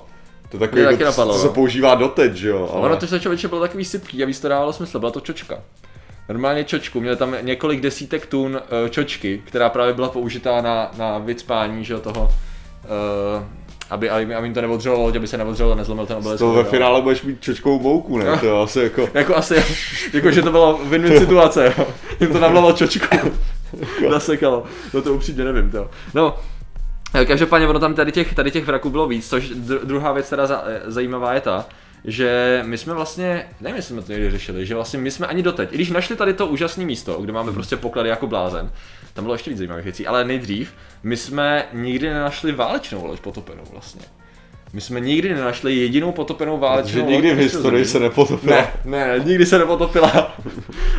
to 0.49 0.57
takový, 0.57 0.81
Mě 0.81 0.91
jako, 0.91 1.03
napadlo, 1.03 1.33
co 1.33 1.39
se 1.39 1.47
no. 1.47 1.53
používá 1.53 1.95
doteď, 1.95 2.33
že 2.33 2.49
jo, 2.49 2.69
ale... 2.73 2.81
Ono 2.81 2.97
to 2.97 3.07
se 3.07 3.19
člověče 3.19 3.47
bylo 3.47 3.61
takový 3.61 3.85
sypký 3.85 4.23
a 4.23 4.25
víc 4.25 4.39
to 4.39 4.47
dávalo 4.49 4.73
smysl, 4.73 4.99
byla 4.99 5.11
to 5.11 5.19
čočka. 5.19 5.55
Normálně 6.29 6.63
čočku, 6.63 6.99
měli 7.01 7.15
tam 7.15 7.35
několik 7.41 7.81
desítek 7.81 8.25
tun 8.25 8.55
uh, 8.83 8.89
čočky, 8.89 9.41
která 9.45 9.69
právě 9.69 9.93
byla 9.93 10.09
použitá 10.09 10.61
na, 10.61 10.91
na 10.97 11.17
vycpání, 11.17 11.85
že 11.85 11.93
jo, 11.93 11.99
toho, 11.99 12.23
uh, 12.23 13.43
aby, 13.89 14.09
aby, 14.09 14.35
aby 14.35 14.47
jim 14.47 14.53
to 14.53 14.61
neodřelo 14.61 15.01
loď, 15.01 15.15
aby 15.15 15.27
se 15.27 15.37
neodřelo 15.37 15.71
a 15.71 15.75
nezlomil 15.75 16.05
ten 16.05 16.17
obelisk. 16.17 16.39
to 16.39 16.53
ve 16.53 16.63
finále 16.63 17.01
budeš 17.01 17.21
mít 17.23 17.41
čočkovou 17.41 17.79
mouku, 17.79 18.17
ne? 18.17 18.25
To 18.39 18.45
je 18.45 18.63
asi 18.63 18.79
jako... 18.79 19.09
Jako 19.13 19.35
asi, 19.35 19.63
jako 20.13 20.31
že 20.31 20.41
to 20.41 20.51
byla 20.51 20.77
win-win 20.77 21.17
situace, 21.19 21.73
jo. 21.77 21.87
Jim 22.19 22.33
to 22.33 22.39
navlalo 22.39 22.73
čočku. 22.73 23.17
Zasekalo. 24.09 24.63
No 24.93 25.01
to 25.01 25.13
upřímně 25.13 25.43
nevím, 25.43 25.71
to. 25.71 25.89
No, 26.13 26.39
eh, 27.13 27.25
každopádně 27.25 27.67
ono 27.67 27.79
tam 27.79 27.93
tady 27.93 28.11
těch, 28.11 28.33
tady 28.33 28.51
těch 28.51 28.65
vraků 28.65 28.89
bylo 28.89 29.07
víc, 29.07 29.29
což 29.29 29.51
dru- 29.51 29.85
druhá 29.85 30.11
věc 30.11 30.29
teda 30.29 30.47
za, 30.47 30.63
eh, 30.65 30.81
zajímavá 30.85 31.33
je 31.33 31.41
ta, 31.41 31.65
že 32.05 32.61
my 32.65 32.77
jsme 32.77 32.93
vlastně, 32.93 33.45
nevím, 33.61 33.75
jestli 33.75 33.93
jsme 33.93 34.01
to 34.01 34.11
někdy 34.11 34.31
řešili, 34.31 34.65
že 34.65 34.75
vlastně 34.75 34.99
my 34.99 35.11
jsme 35.11 35.27
ani 35.27 35.43
doteď, 35.43 35.69
i 35.71 35.75
když 35.75 35.89
našli 35.89 36.15
tady 36.15 36.33
to 36.33 36.47
úžasné 36.47 36.85
místo, 36.85 37.21
kde 37.21 37.33
máme 37.33 37.51
prostě 37.51 37.77
poklady 37.77 38.09
jako 38.09 38.27
blázen, 38.27 38.71
tam 39.13 39.23
bylo 39.23 39.35
ještě 39.35 39.49
víc 39.49 39.57
zajímavých 39.57 39.83
věcí, 39.83 40.07
ale 40.07 40.25
nejdřív, 40.25 40.73
my 41.03 41.17
jsme 41.17 41.65
nikdy 41.73 42.09
nenašli 42.09 42.51
válečnou 42.51 43.05
loď 43.05 43.19
potopenou 43.19 43.63
vlastně. 43.71 44.01
My 44.73 44.81
jsme 44.81 44.99
nikdy 44.99 45.33
nenašli 45.33 45.75
jedinou 45.75 46.11
potopenou 46.11 46.57
válečnou 46.57 46.91
Že 46.93 47.01
loď 47.01 47.09
nikdy 47.09 47.33
v 47.33 47.37
historii 47.37 47.85
se 47.85 47.99
nepotopila. 47.99 48.55
Ne, 48.55 48.67
ne, 48.85 49.19
nikdy 49.25 49.45
se 49.45 49.57
nepotopila. 49.59 50.35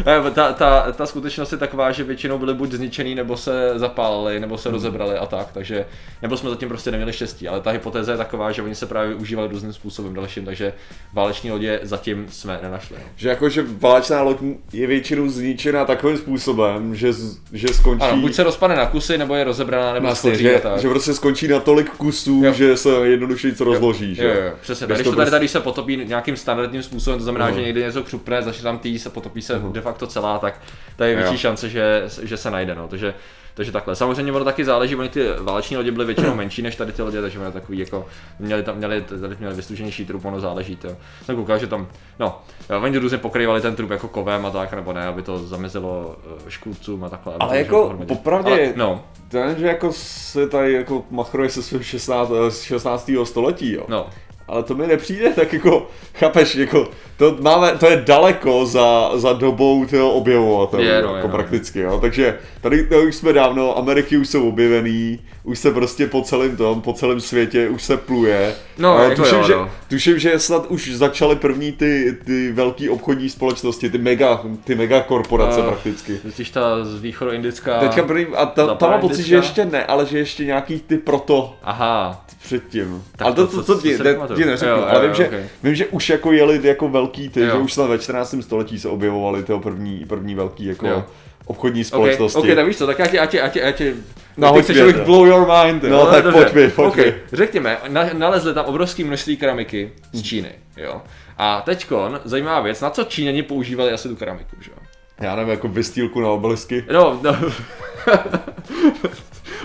Ne, 0.07 0.31
ta, 0.31 0.53
ta, 0.53 0.93
ta 0.93 1.07
skutečnost 1.07 1.53
je 1.53 1.59
taková, 1.59 1.93
že 1.93 2.05
většinou 2.05 2.39
byly 2.39 2.55
buď 2.55 2.73
zničený, 2.73 3.15
nebo 3.15 3.37
se 3.37 3.73
zapálili, 3.75 4.41
nebo 4.41 4.59
se 4.59 4.71
rozebrali 4.71 5.19
a 5.19 5.27
tak, 5.27 5.49
takže, 5.53 5.87
nebo 6.23 6.37
jsme 6.37 6.51
zatím 6.51 6.69
prostě 6.69 6.91
neměli 6.91 7.13
štěstí, 7.13 7.49
ale 7.49 7.61
ta 7.61 7.71
hypotéza 7.71 8.13
je 8.13 8.19
taková, 8.19 8.53
že 8.53 8.63
oni 8.63 8.75
se 8.75 8.87
právě 8.87 9.15
užívali 9.15 9.49
různým 9.49 9.73
způsobem 9.73 10.15
dalším, 10.15 10.45
takže 10.45 10.73
váleční 11.13 11.51
lodě 11.51 11.81
zatím 11.83 12.27
jsme 12.31 12.59
nenašli. 12.63 12.97
No. 12.99 13.05
Že 13.17 13.29
jakože 13.29 13.65
válečná 13.81 14.23
loď 14.23 14.37
je 14.73 14.87
většinou 14.87 15.29
zničená 15.29 15.85
takovým 15.85 16.19
způsobem, 16.19 16.95
že, 16.95 17.13
že 17.53 17.69
skončí... 17.69 18.05
Ano, 18.05 18.17
buď 18.21 18.35
se 18.35 18.43
rozpadne 18.43 18.77
na 18.77 18.87
kusy, 18.87 19.19
nebo 19.19 19.35
je 19.35 19.45
rozebraná, 19.45 19.93
nebo 19.93 20.07
Vlastně, 20.07 20.35
že, 20.35 20.61
tak. 20.63 20.79
že 20.81 20.89
prostě 20.89 21.15
skončí 21.15 21.49
na 21.49 21.61
tolik 21.61 21.91
kusů, 21.91 22.41
Jo. 22.45 22.53
že 22.53 22.77
se 22.77 22.91
jednoduše 22.91 23.49
něco 23.57 23.65
rozloží, 23.65 24.15
že 24.15 24.25
Jo, 24.25 24.35
jo, 24.35 24.53
přesně. 24.61 24.87
Když 24.87 25.03
to 25.03 25.17
tady, 25.17 25.31
tady 25.31 25.49
se 25.49 25.61
potopí 25.61 25.97
nějakým 25.97 26.37
standardním 26.37 26.83
způsobem, 26.83 27.19
to 27.19 27.23
znamená, 27.25 27.45
Aha. 27.45 27.55
že 27.55 27.63
někdy 27.63 27.83
něco 27.83 28.03
křupne, 28.03 28.43
začne 28.43 28.63
tam 28.63 28.79
tý, 28.79 28.99
se 28.99 29.11
potopí 29.11 29.43
se 29.43 29.61
de 29.73 29.81
facto 29.81 30.07
celá, 30.07 30.39
tak 30.39 30.61
tady 30.97 31.11
je 31.11 31.17
větší 31.17 31.39
šance, 31.39 31.69
že, 31.69 32.05
že 32.23 32.37
se 32.37 32.51
najde. 32.51 32.75
No. 32.75 32.89
Takže, 32.89 33.15
takže 33.57 33.73
takhle. 33.73 33.97
Samozřejmě 33.97 34.33
ono 34.33 34.45
taky 34.45 34.65
záleží, 34.65 34.97
oni 34.97 35.09
ty 35.09 35.27
váleční 35.41 35.77
lodě 35.77 35.93
byly 35.93 36.05
většinou 36.05 36.35
menší 36.35 36.63
než 36.63 36.77
tady 36.77 36.93
ty 36.93 37.03
lodě, 37.03 37.21
takže 37.23 37.39
měli 37.39 37.53
takový 37.53 37.79
jako, 37.79 38.07
měli 38.39 38.63
tam, 38.63 38.77
měli, 38.77 39.01
tady 39.03 39.37
měli 39.39 39.55
vystuženější 39.55 40.07
trup, 40.07 40.25
ono 40.25 40.41
záleží. 40.41 40.77
To. 40.77 40.89
Jsem 41.25 41.37
koukal, 41.37 41.59
že 41.59 41.67
tam, 41.67 41.87
no, 42.19 42.43
oni 42.83 42.99
různě 42.99 43.19
pokrývali 43.19 43.61
ten 43.61 43.77
trup 43.77 43.91
jako 43.91 44.09
kovem 44.09 44.47
a 44.47 44.51
tak, 44.51 44.73
nebo 44.73 44.93
ne, 44.93 45.07
aby 45.07 45.23
to 45.23 45.39
zamezilo 45.39 46.17
eh, 46.47 46.51
škůdcům 46.51 47.05
a 47.05 47.09
takhle. 47.09 47.35
Ale 47.41 47.59
jako 47.59 47.99
popravdě- 48.07 48.51
Ale, 48.51 48.73
no, 48.77 49.05
je, 49.33 49.55
že 49.59 49.67
jako 49.67 49.93
se 49.93 50.49
tady 50.49 50.73
jako 50.73 51.05
machruje 51.11 51.49
se 51.51 51.63
svým 51.63 51.83
16, 51.83 52.31
z 52.49 52.63
16. 52.63 53.11
století, 53.25 53.73
jo. 53.73 53.85
no, 53.89 54.07
Ale 54.49 54.63
to 54.63 54.75
mi 54.75 54.87
nepřijde 54.87 55.31
tak 55.31 55.53
jako, 55.53 55.87
chápeš, 56.15 56.55
jako, 56.55 56.89
to, 57.17 57.37
máme, 57.41 57.73
to 57.73 57.87
je 57.87 58.03
daleko 58.07 58.67
za, 58.67 59.11
za 59.15 59.33
dobou 59.33 59.87
toho 59.87 60.13
objevovatelů, 60.13 60.83
Je, 60.83 61.03
no, 61.03 61.09
jako 61.09 61.17
je, 61.17 61.23
no. 61.23 61.29
prakticky, 61.29 61.81
jo. 61.81 61.99
Takže 62.01 62.39
tady 62.61 62.87
to 62.87 63.01
už 63.01 63.15
jsme 63.15 63.33
dávno, 63.33 63.79
Ameriky 63.79 64.17
už 64.17 64.29
jsou 64.29 64.49
objevený, 64.49 65.19
už 65.47 65.59
se 65.59 65.71
prostě 65.71 66.07
po 66.07 66.23
celém 66.23 66.57
tom, 66.57 66.81
po 66.83 66.93
celém 66.93 67.21
světě 67.21 67.69
už 67.69 67.83
se 67.83 67.97
pluje. 67.97 68.55
No, 68.79 68.99
A 68.99 69.03
jako 69.03 69.23
tuším, 69.23 69.39
jo, 69.39 69.45
že, 69.47 69.55
no. 69.55 69.71
tuším, 69.89 70.19
že 70.19 70.39
snad 70.39 70.67
už 70.67 70.91
začaly 70.97 71.37
první 71.37 71.73
ty, 71.73 72.17
ty 72.25 72.53
velké 72.53 72.91
obchodní 72.91 73.31
společnosti, 73.31 73.91
ty 73.91 73.99
mega, 73.99 74.41
ty 74.65 74.75
mega 74.75 75.01
korporace 75.01 75.61
Eh, 75.61 75.67
prakticky. 75.67 76.15
totiž 76.23 76.51
ta 76.51 76.85
z 76.85 77.01
východoindická... 77.01 77.79
Teďka 77.81 78.03
první, 78.03 78.27
a 78.35 78.47
ta, 78.47 78.75
tam 78.75 78.91
mám 78.91 79.01
pocit, 79.01 79.23
že 79.23 79.35
ještě 79.37 79.65
ne, 79.65 79.85
ale 79.85 80.07
že 80.07 80.19
ještě 80.19 80.45
nějaký 80.45 80.81
ty 80.81 80.99
proto 80.99 81.55
Aha, 81.63 82.25
předtím. 82.45 83.05
Tak 83.17 83.27
ale 83.27 83.35
to- 83.35 83.47
to, 83.47 83.63
to, 83.63 83.81
ti, 83.81 83.99
ne, 83.99 84.17
ti 84.37 84.45
neřeknu, 84.45 84.75
Jo, 84.75 84.81
jo, 84.81 84.87
ale 84.89 85.01
vím, 85.01 85.09
jo, 85.11 85.15
že, 85.17 85.27
okej. 85.27 85.45
vím, 85.63 85.75
že 85.75 85.87
už 85.87 86.09
jako 86.09 86.33
jeli 86.33 86.61
jako 86.63 86.89
velký 86.89 87.29
ty, 87.29 87.41
Jo. 87.41 87.47
že 87.47 87.53
už 87.53 87.73
snad 87.73 87.87
ve 87.87 87.99
14. 87.99 88.43
století 88.43 88.79
se 88.79 88.89
objevovaly 88.89 89.43
tyho 89.43 89.61
první, 89.61 90.05
první 90.09 90.35
velký 90.35 90.65
jako 90.65 90.87
Jo. 90.87 91.05
Obchodní 91.47 91.85
společnosti. 91.85 92.39
ok, 92.39 92.47
tak 92.55 92.67
víš 92.67 92.77
co, 92.77 92.87
tak 92.87 92.99
já 92.99 93.07
ti, 93.07 93.17
já 93.17 93.27
ti, 93.27 93.37
já 93.37 93.49
ti, 93.49 93.59
já 93.59 93.73
ti 93.73 93.95
No, 94.37 94.49
hoď 94.53 94.71
abych 94.71 94.97
to. 94.97 95.05
blow 95.05 95.27
your 95.27 95.47
mind. 95.65 95.85
jo? 95.85 95.91
No, 95.91 96.07
tak 96.07 96.25
dobře. 96.25 96.41
pojď 96.45 96.55
mi, 96.55 96.71
pojď 96.71 96.89
Ok, 96.89 96.97
mi. 96.97 97.15
řekněme, 97.33 97.79
na, 97.89 98.05
nalezli 98.13 98.55
tam 98.55 98.65
obrovské 98.65 99.05
množství 99.05 99.37
keramiky 99.37 99.93
z 100.13 100.23
Číny, 100.23 100.51
jo. 100.77 101.03
A 101.39 101.61
teďkon, 101.61 102.21
zajímavá 102.25 102.61
věc, 102.61 102.81
na 102.81 102.91
co 102.91 103.05
Číňani 103.05 103.43
používali 103.43 103.93
asi 103.93 104.09
tu 104.09 104.17
keramiku, 104.17 104.57
že 104.61 104.71
jo. 104.71 104.77
Já 105.21 105.37
nevím, 105.37 105.51
jako 105.51 105.69
vystýlku 105.69 106.21
na 106.21 106.29
obelisky. 106.29 106.85
No, 106.93 107.21
no. 107.23 107.37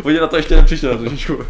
Oni 0.03 0.19
na 0.19 0.27
to 0.27 0.35
ještě 0.37 0.55
nepřišli 0.55 0.87
na 0.87 0.97
trošičku. 0.97 1.37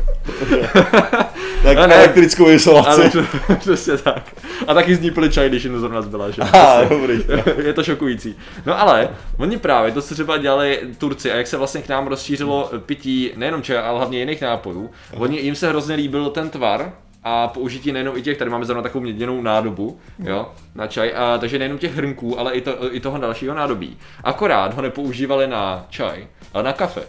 Tak 1.63 1.77
Ne, 1.77 1.87
ne. 1.87 1.95
elektrickou 1.95 2.49
izolaci. 2.49 3.09
To- 3.09 3.55
přesně 3.55 3.97
tak. 3.97 4.23
A 4.67 4.73
taky 4.73 4.95
z 4.95 4.99
ní 5.01 5.11
pili 5.11 5.29
čaj, 5.29 5.49
když 5.49 5.63
jim 5.63 5.79
zrovna 5.79 6.01
zbyla, 6.01 6.29
že? 6.31 6.41
Aha, 6.41 6.83
dobrý. 6.89 7.19
je 7.63 7.73
to 7.73 7.83
šokující. 7.83 8.35
No 8.65 8.81
ale, 8.81 9.09
oni 9.37 9.57
právě 9.57 9.91
to, 9.91 10.01
co 10.01 10.13
třeba 10.13 10.37
dělali 10.37 10.79
Turci 10.97 11.31
a 11.31 11.35
jak 11.35 11.47
se 11.47 11.57
vlastně 11.57 11.81
k 11.81 11.89
nám 11.89 12.07
rozšířilo 12.07 12.71
pití 12.85 13.31
nejenom 13.35 13.61
čaje, 13.61 13.81
ale 13.81 13.97
hlavně 13.97 14.19
jiných 14.19 14.41
nápojů, 14.41 14.89
oni, 15.13 15.39
jim 15.39 15.55
se 15.55 15.69
hrozně 15.69 15.95
líbil 15.95 16.29
ten 16.29 16.49
tvar 16.49 16.91
a 17.23 17.47
použití 17.47 17.91
nejenom 17.91 18.17
i 18.17 18.21
těch, 18.21 18.37
tady 18.37 18.51
máme 18.51 18.65
zrovna 18.65 18.83
takovou 18.83 19.03
měděnou 19.03 19.41
nádobu, 19.41 19.99
jo, 20.19 20.49
na 20.75 20.87
čaj, 20.87 21.13
a, 21.15 21.37
takže 21.37 21.59
nejenom 21.59 21.77
těch 21.77 21.95
hrnků, 21.95 22.39
ale 22.39 22.53
i, 22.53 22.61
to, 22.61 22.95
i 22.95 22.99
toho 22.99 23.17
dalšího 23.17 23.53
nádobí. 23.55 23.97
Akorát 24.23 24.73
ho 24.73 24.81
nepoužívali 24.81 25.47
na 25.47 25.85
čaj, 25.89 26.27
ale 26.53 26.63
na 26.63 26.73
kafe. 26.73 27.01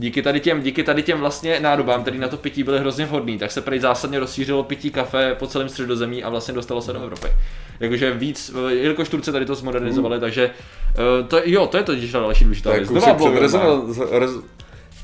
Díky 0.00 0.22
tady 0.22 0.40
těm, 0.40 0.62
díky 0.62 0.82
tady 0.82 1.02
těm 1.02 1.18
vlastně 1.18 1.60
nádobám, 1.60 2.02
které 2.02 2.18
na 2.18 2.28
to 2.28 2.36
pití 2.36 2.62
byly 2.62 2.78
hrozně 2.78 3.06
vhodný, 3.06 3.38
tak 3.38 3.50
se 3.50 3.60
prý 3.60 3.78
zásadně 3.78 4.18
rozšířilo 4.20 4.62
pití 4.62 4.90
kafe 4.90 5.36
po 5.38 5.46
celém 5.46 5.68
středozemí 5.68 6.24
a 6.24 6.28
vlastně 6.30 6.54
dostalo 6.54 6.82
se 6.82 6.92
do 6.92 7.00
Evropy. 7.02 7.26
Jakože 7.80 8.10
víc, 8.12 8.54
eh, 8.68 8.72
jelikož 8.74 9.08
Turci 9.08 9.32
tady 9.32 9.46
to 9.46 9.54
zmodernizovali, 9.54 10.20
takže 10.20 10.50
eh, 10.90 11.22
to, 11.28 11.40
jo, 11.44 11.66
to 11.66 11.76
je 11.76 11.82
to 11.82 11.92
další 12.12 12.44
důležitá 12.44 12.70
věc. 12.72 12.88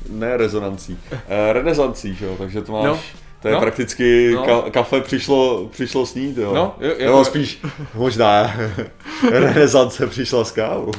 ne 0.09 0.37
rezonancí, 0.37 0.97
eh, 1.11 1.53
renesancí, 1.53 2.15
že 2.15 2.25
jo, 2.25 2.35
takže 2.37 2.61
to 2.61 2.71
máš, 2.71 2.83
No. 2.85 2.99
to 3.41 3.47
je 3.47 3.53
No. 3.53 3.59
prakticky, 3.59 4.31
No. 4.35 4.43
ka, 4.45 4.61
kafe 4.71 5.01
přišlo, 5.01 5.69
přišlo 5.71 6.05
snít, 6.05 6.37
jo. 6.37 6.53
No, 6.53 6.75
jo, 6.79 6.87
jako- 6.89 7.03
Nebo 7.03 7.25
spíš, 7.25 7.61
možná, 7.93 8.55
renesance 9.31 10.07
přišla 10.07 10.45
s 10.45 10.51
kávou. 10.51 10.91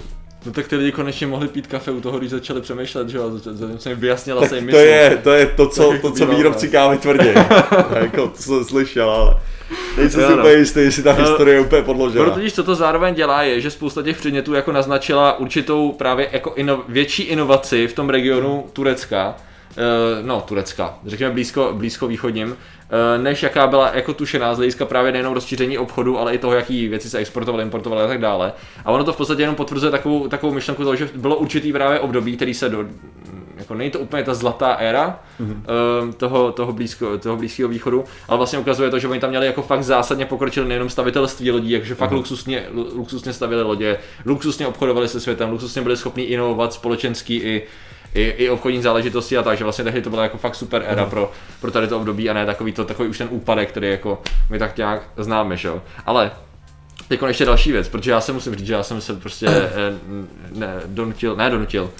No 0.46 0.52
tak 0.52 0.68
ty 0.68 0.76
lidi 0.76 0.92
konečně 0.92 1.26
mohli 1.26 1.48
pít 1.48 1.66
kafe 1.66 1.90
u 1.90 2.00
toho, 2.00 2.18
když 2.18 2.30
začali 2.30 2.60
přemýšlet, 2.60 3.08
že 3.08 3.18
jo, 3.18 3.30
zatím 3.38 3.78
se 3.78 3.88
jim 3.90 3.98
vyjasnila 4.00 4.40
Tak 4.40 4.50
se 4.50 4.56
jim 4.56 4.64
to 4.64 4.66
mysl. 4.66 4.78
je, 4.78 5.18
to 5.24 5.32
je 5.32 5.46
to, 5.46 5.68
co, 5.68 5.94
to, 6.02 6.10
co 6.12 6.26
výrobci 6.26 6.66
no. 6.66 6.72
kávy 6.72 6.98
tvrdí. 6.98 7.28
jako, 8.00 8.28
to 8.28 8.42
jsem 8.42 8.64
slyšel, 8.64 9.10
ale 9.10 9.36
nejsem 9.96 10.20
si 10.22 10.30
no. 10.30 10.36
úplně 10.36 10.54
jistý, 10.54 10.80
jestli 10.80 11.02
ta 11.02 11.12
No, 11.12 11.18
historie 11.24 11.56
je 11.56 11.60
úplně 11.60 11.82
podložená. 11.82 12.24
Ono 12.24 12.34
totiž, 12.34 12.54
co 12.54 12.64
to 12.64 12.74
zároveň 12.74 13.14
dělá, 13.14 13.42
je, 13.42 13.60
že 13.60 13.70
spousta 13.70 14.02
těch 14.02 14.16
předmětů 14.16 14.54
jako 14.54 14.72
naznačila 14.72 15.38
určitou 15.38 15.92
právě 15.92 16.28
jako 16.32 16.52
ino, 16.56 16.82
větší 16.88 17.22
inovaci 17.22 17.86
v 17.88 17.92
tom 17.92 18.10
regionu 18.10 18.66
Turecka, 18.72 19.34
eh, 19.76 20.22
no 20.22 20.40
Turecka, 20.40 20.94
řekněme 21.06 21.32
blízko, 21.32 21.70
blízko 21.72 22.06
východním, 22.06 22.56
než 23.22 23.42
jaká 23.42 23.66
byla 23.66 23.90
jako 23.94 24.14
tušená 24.14 24.54
z 24.54 24.56
hlediska 24.56 24.84
právě 24.84 25.12
nejenom 25.12 25.32
rozšíření 25.34 25.78
obchodu, 25.78 26.18
ale 26.18 26.34
i 26.34 26.38
toho, 26.38 26.54
jaký 26.54 26.88
věci 26.88 27.10
se 27.10 27.18
exportovaly, 27.18 27.64
importovaly 27.64 28.02
a 28.04 28.06
tak 28.08 28.20
dále. 28.20 28.52
A 28.84 28.90
ono 28.92 29.04
to 29.04 29.12
v 29.12 29.16
podstatě 29.16 29.42
jenom 29.42 29.56
potvrzuje 29.56 29.90
takovou, 29.92 30.28
takovou 30.28 30.52
myšlenku 30.52 30.82
toho, 30.82 30.96
že 30.96 31.08
bylo 31.14 31.36
určitý 31.36 31.72
právě 31.72 32.00
období, 32.00 32.36
který 32.36 32.54
se 32.54 32.68
do, 32.68 32.84
jako 33.56 33.74
není 33.74 33.90
to 33.90 33.98
úplně 33.98 34.22
ta 34.22 34.34
zlatá 34.34 34.72
éra 34.72 35.20
mm-hmm. 35.40 36.12
toho, 36.16 36.52
toho, 36.52 36.72
blízko, 36.72 37.18
toho 37.18 37.36
blízkého 37.36 37.68
východu, 37.68 38.04
ale 38.28 38.36
vlastně 38.36 38.58
ukazuje 38.58 38.90
to, 38.90 38.98
že 38.98 39.08
oni 39.08 39.20
tam 39.20 39.30
měli 39.30 39.46
jako 39.46 39.62
fakt 39.62 39.82
zásadně 39.84 40.26
pokročili 40.26 40.68
nejenom 40.68 40.88
stavitelství 40.90 41.50
lodí, 41.50 41.70
jakože 41.70 41.94
fakt 41.94 42.10
Mhm. 42.10 42.16
luxusně, 42.18 42.66
lu- 42.74 42.88
luxusně 42.96 43.32
stavili 43.32 43.62
lodě, 43.62 43.98
luxusně 44.26 44.66
obchodovali 44.66 45.08
se 45.08 45.20
světem, 45.20 45.50
luxusně 45.50 45.82
byli 45.82 45.96
schopni 45.96 46.24
inovovat 46.24 46.72
společenský 46.72 47.36
i 47.36 47.62
i, 48.14 48.22
i 48.22 48.50
obchodní 48.50 48.82
záležitosti 48.82 49.38
a 49.38 49.42
tak, 49.42 49.58
že 49.58 49.64
vlastně 49.64 49.84
tehdy 49.84 50.02
to 50.02 50.10
byla 50.10 50.22
jako 50.22 50.38
fakt 50.38 50.54
super 50.54 50.82
éra 50.86 51.02
Mhm. 51.02 51.10
pro, 51.10 51.32
pro 51.60 51.70
tady 51.70 51.88
to 51.88 51.96
období 51.96 52.30
a 52.30 52.32
ne 52.32 52.46
takový, 52.46 52.72
to, 52.72 52.84
takový 52.84 53.08
už 53.08 53.18
ten 53.18 53.28
úpadek, 53.30 53.68
který 53.68 53.90
jako 53.90 54.22
my 54.50 54.58
tak 54.58 54.76
nějak 54.76 55.02
známe, 55.16 55.56
že 55.56 55.68
jo. 55.68 55.82
Ale 56.06 56.30
Teď 57.08 57.22
ještě 57.26 57.44
další 57.44 57.72
věc, 57.72 57.88
protože 57.88 58.10
já 58.10 58.20
se 58.20 58.32
musím 58.32 58.54
říct, 58.54 58.66
že 58.66 58.72
já 58.72 58.82
jsem 58.82 59.00
se 59.00 59.14
prostě 59.14 59.46
eh, 59.48 59.70
ne, 60.52 60.74
donutil, 60.86 61.36
ne 61.36 61.50
donutil, 61.50 61.90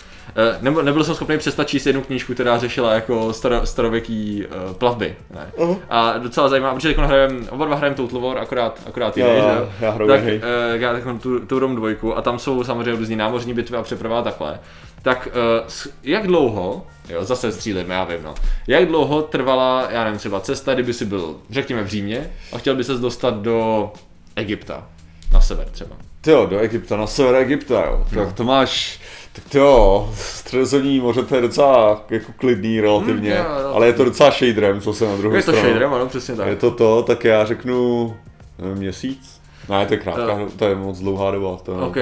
nebo, 0.61 0.83
nebyl 0.83 1.05
jsem 1.05 1.15
schopný 1.15 1.39
přestat 1.39 1.69
číst 1.69 1.87
jednu 1.87 2.03
knížku, 2.03 2.35
která 2.35 2.59
řešila 2.59 2.93
jako 2.95 3.33
staro, 3.33 3.67
starověký 3.67 4.45
uh, 4.47 4.73
plavby. 4.77 5.17
Ne. 5.35 5.47
Aha. 5.63 5.77
A 5.91 6.19
docela 6.19 6.49
zajímavá, 6.49 6.75
protože 6.75 6.89
teď 6.89 6.97
hrajem, 6.99 7.49
oba 7.51 7.65
dva 7.67 7.77
hrajeme 7.77 7.97
Total 7.97 8.21
War, 8.21 8.39
akorát, 8.39 8.81
akorát 8.87 9.17
jiný, 9.17 9.29
jo, 9.29 9.37
že 9.37 9.85
já 9.87 9.91
hraju 9.91 10.11
tak, 10.11 10.21
hej. 10.25 10.41
eh, 10.75 10.79
já 10.79 10.93
tak 10.93 11.05
mám 11.05 11.19
tu, 11.19 11.41
tu 11.41 11.59
ROM 11.59 11.77
dvojku 11.77 12.17
a 12.17 12.23
tam 12.23 12.39
jsou 12.39 12.65
samozřejmě 12.65 12.91
různý 12.93 13.17
námořní 13.17 13.55
bitvy 13.55 13.77
a 13.77 13.83
přeprava 13.83 14.19
a 14.19 14.23
takhle. 14.23 14.59
Tak 15.03 15.29
eh, 15.33 15.65
s- 15.69 15.91
jak 16.03 16.27
dlouho, 16.27 16.87
jo, 17.09 17.25
zase 17.25 17.53
střílím, 17.53 17.91
já 17.91 18.05
vím, 18.05 18.23
no. 18.23 18.35
Jak 18.67 18.87
dlouho 18.87 19.23
trvala, 19.23 19.87
já 19.91 20.05
nevím, 20.05 20.19
třeba 20.19 20.41
cesta, 20.41 20.75
kdyby 20.75 20.93
si 20.93 21.05
byl, 21.05 21.37
řekněme, 21.51 21.83
v 21.83 21.87
Římě 21.87 22.31
a 22.53 22.59
chtěl 22.59 22.75
by 22.77 22.85
ses 22.85 23.01
dostat 23.01 23.35
do 23.35 23.91
Egypta, 24.37 24.87
na 25.33 25.41
sever 25.41 25.69
třeba. 25.69 25.97
Ty 26.21 26.31
jo, 26.31 26.47
do 26.47 26.59
Egypta, 26.59 26.97
na 26.97 27.07
sever 27.07 27.35
Egypta, 27.35 27.85
jo. 27.87 28.07
Tak 28.15 28.33
to 28.33 28.45
máš, 28.45 29.01
tak 29.37 29.55
jo, 29.55 30.09
středozemní 30.15 31.01
moře 31.01 31.23
to 31.23 31.35
je 31.35 31.41
docela 31.41 32.05
jako 32.11 32.33
klidný 32.37 32.81
relativně, 32.81 33.31
Mm, 33.31 33.37
jo, 33.37 33.45
jo. 33.63 33.71
ale 33.75 33.87
je 33.87 33.93
to 33.93 34.05
docela 34.05 34.31
shaderem, 34.31 34.81
co 34.81 34.93
se 34.93 35.07
na 35.07 35.17
druhou 35.17 35.37
Je 35.37 35.43
to 35.43 35.51
stranu. 35.51 35.69
shaderem, 35.69 35.95
ano, 35.95 36.07
přesně 36.07 36.35
tak. 36.37 36.47
Je 36.49 36.57
to 36.57 36.71
to, 36.71 37.03
tak 37.03 37.25
já 37.25 37.45
řeknu 37.45 38.17
nevím, 38.59 38.79
měsíc. 38.79 39.41
Ne, 39.69 39.87
to 39.87 39.95
je 39.95 39.99
krátká, 40.01 40.23
Jo. 40.39 40.49
to 40.57 40.65
je 40.65 40.75
moc 40.75 40.99
dlouhá 40.99 41.31
doba. 41.31 41.57
To, 41.63 41.87
OK. 41.87 41.95
To 41.95 42.01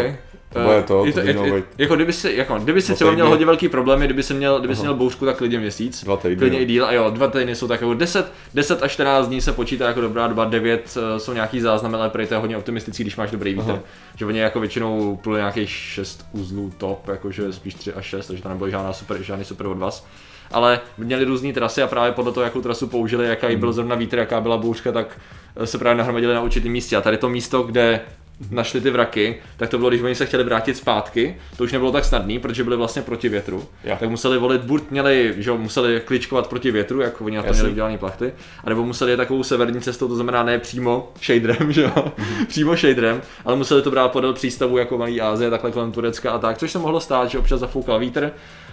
bude 0.63 0.79
Eh, 0.79 0.83
to, 0.83 1.07
je 1.07 1.13
to 1.13 1.21
by 1.21 1.49
je- 1.49 1.55
je-. 1.55 1.63
Jako 1.79 1.95
kdyby 1.97 2.13
si, 2.13 2.33
jako, 2.33 2.59
kdyby 2.59 2.83
si 2.83 2.95
třeba 2.95 3.13
měl 3.13 3.29
hodně 3.29 3.47
velký 3.47 3.69
problémy, 3.69 4.05
kdyby 4.05 4.23
si 4.23 4.35
měl, 4.35 4.59
kdyby 4.59 4.77
si 4.77 4.81
měl 4.81 4.95
bouřku, 4.95 5.25
tak 5.27 5.37
klidně 5.37 5.59
měsíc. 5.59 6.05
Dva 6.05 6.17
týdny, 6.17 6.37
Klidně 6.37 6.59
i 6.61 6.65
díl, 6.65 6.87
a 6.87 6.93
jo, 6.93 7.11
dva 7.11 7.29
týdny 7.29 7.55
jsou 7.55 7.69
tak 7.69 7.81
jako 7.81 7.95
10, 7.95 8.33
10 8.55 8.83
až 8.83 8.93
14 8.93 9.29
dní 9.29 9.41
se 9.41 9.53
počítá 9.53 9.87
jako 9.89 10.01
dobrá 10.01 10.27
doba, 10.29 10.45
9 10.45 10.97
eh, 11.17 11.19
jsou 11.21 11.33
nějaký 11.33 11.61
záznamy, 11.61 11.97
ale 11.97 12.11
prý 12.11 12.27
to 12.27 12.35
je 12.35 12.39
hodně 12.41 12.57
optimistický, 12.57 13.03
když 13.05 13.17
máš 13.17 13.31
dobrý 13.31 13.55
vítr. 13.55 13.71
Aha. 13.71 13.79
Že 14.17 14.27
oni 14.27 14.39
jako 14.39 14.61
většinou 14.61 15.17
plně 15.17 15.37
nějakých 15.37 15.71
6 15.71 16.27
uzlů 16.33 16.73
top, 16.79 17.09
jakože 17.09 17.53
spíš 17.53 17.75
3 17.75 17.93
až 17.93 18.05
6, 18.07 18.27
takže 18.27 18.43
to 18.43 18.49
nebyl 18.49 18.71
žádná 18.71 18.93
super, 18.93 19.23
žádný 19.23 19.45
super 19.45 19.67
odvaz. 19.67 20.07
Ale 20.51 20.81
měli 20.99 21.25
různé 21.25 21.53
trasy 21.53 21.83
a 21.83 21.87
právě 21.87 22.13
podle 22.13 22.33
toho, 22.33 22.45
jakou 22.45 22.61
trasu 22.61 22.87
použili, 22.87 23.27
jaká 23.29 23.49
jí 23.49 23.57
byl 23.57 23.73
zrovna 23.73 23.97
vítr, 23.97 24.19
jaká 24.19 24.41
byla 24.41 24.57
bouřka, 24.57 24.93
tak 24.93 25.19
eh, 25.57 25.67
se 25.67 25.79
právě 25.79 25.99
nahromadili 25.99 26.35
na 26.35 26.41
určitém 26.41 26.73
místě. 26.73 26.97
A 26.97 27.01
tady 27.01 27.17
to 27.17 27.29
místo, 27.29 27.63
kde 27.63 28.01
našli 28.50 28.81
ty 28.81 28.91
vraky, 28.91 29.37
tak 29.57 29.69
to 29.69 29.79
bylo, 29.79 29.91
když 29.91 30.03
oni 30.03 30.14
se 30.14 30.26
chtěli 30.26 30.45
vrátit 30.45 30.76
zpátky, 30.76 31.37
to 31.57 31.64
už 31.64 31.73
nebylo 31.73 31.93
tak 31.93 32.05
snadný, 32.05 32.38
protože 32.38 32.64
byli 32.64 32.76
vlastně 32.76 33.03
proti 33.03 33.29
větru, 33.29 33.64
Jo. 33.85 33.97
tak 34.00 34.11
museli 34.11 34.38
volit, 34.38 34.61
buď 34.61 34.91
měli, 34.91 35.35
že 35.37 35.53
museli 35.53 36.03
kličkovat 36.05 36.47
proti 36.47 36.71
větru, 36.71 37.00
jak 37.00 37.21
oni 37.21 37.37
na 37.37 37.43
to 37.43 37.49
Jasně. 37.49 37.62
měli 37.62 37.73
udělané 37.73 37.99
plachty, 37.99 38.33
anebo 38.64 38.85
museli 38.85 39.11
jít 39.11 39.17
takovou 39.17 39.43
severní 39.43 39.81
cestou, 39.81 40.09
to 40.09 40.14
znamená 40.14 40.43
ne 40.43 40.59
přímo 40.59 41.12
shaderem, 41.25 41.73
že 41.73 41.83
jo, 41.83 42.12
přímo 42.49 42.76
shaderem, 42.76 43.23
ale 43.45 43.57
museli 43.57 43.83
to 43.83 43.91
brát 43.91 44.12
podél 44.12 44.33
přístavu 44.33 44.79
jako 44.79 44.99
Malý 44.99 45.21
Ázie, 45.21 45.50
takhle 45.50 45.71
kolem 45.71 45.93
Turecka 45.93 46.31
a 46.33 46.38
tak, 46.38 46.59
což 46.59 46.73
se 46.73 46.79
mohlo 46.79 47.00
stát, 47.00 47.31
že 47.31 47.38
občas 47.38 47.61
zafoukal 47.61 47.99
vítr, 47.99 48.31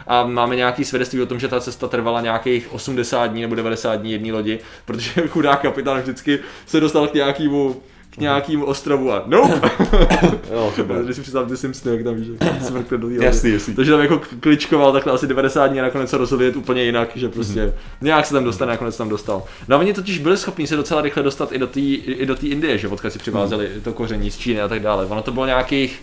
a 0.08 0.26
máme 0.26 0.56
nějaký 0.56 0.86
svědectví 0.86 1.22
o 1.22 1.26
tom, 1.26 1.40
že 1.40 1.48
ta 1.48 1.60
cesta 1.60 1.88
trvala 1.88 2.22
nějakých 2.22 2.74
80 2.74 3.28
dní 3.28 3.42
nebo 3.42 3.56
90 3.56 3.96
dní 3.96 4.12
jedné 4.12 4.34
lodi, 4.34 4.60
protože 4.86 5.28
chudák 5.28 5.62
kapitán 5.62 6.02
vždycky 6.02 6.40
se 6.66 6.80
dostal 6.80 7.08
k 7.08 7.14
nějakému 7.14 7.82
k 8.12 8.18
nějakým 8.18 8.64
ostrovu 8.64 9.12
a 9.12 9.24
nope. 9.26 9.62
Jo, 10.52 10.74
to. 10.76 10.84
Když 10.84 11.16
si 11.16 11.22
představím 11.22 11.50
ty 11.50 11.58
Simpsony, 11.58 11.96
jak 11.96 12.04
tam 12.04 12.16
víš, 12.16 12.28
že 12.28 12.66
smrkne 12.66 12.98
do 12.98 13.08
lodi. 13.08 13.24
Jasný, 13.26 13.52
jasný. 13.52 13.76
Takže 13.76 13.92
tam 13.92 14.02
jako 14.02 14.22
kličkoval 14.40 14.92
takhle 14.94 15.14
asi 15.14 15.28
90 15.28 15.68
dní 15.68 15.80
a 15.80 15.84
nakonec 15.84 16.10
se 16.10 16.18
rozhodl 16.18 16.44
jet 16.44 16.56
úplně 16.56 16.84
jinak, 16.84 17.10
že 17.16 17.30
prostě 17.30 17.62
Mhm. 17.62 17.74
nějak 18.02 18.26
se 18.26 18.34
tam 18.34 18.44
dostane, 18.44 18.72
nakonec 18.72 18.98
tam 18.98 19.10
dostal. 19.10 19.44
No 19.68 19.80
oni 19.80 19.94
totiž 19.94 20.18
byli 20.20 20.38
schopni 20.38 20.68
se 20.68 20.76
docela 20.76 21.02
rychle 21.02 21.24
dostat 21.24 21.52
i 21.52 21.58
do 21.60 21.68
té 21.68 21.80
i 21.80 22.26
do 22.26 22.36
Indie, 22.42 22.78
že 22.78 22.88
odkud 22.88 23.14
si 23.14 23.20
přivázeli 23.20 23.70
Mhm. 23.74 23.82
to 23.82 23.94
koření 23.94 24.32
z 24.32 24.38
Číny 24.38 24.62
a 24.62 24.68
tak 24.68 24.82
dále. 24.82 25.06
Ono 25.06 25.22
to 25.22 25.32
bylo 25.32 25.46
nějakých, 25.46 26.02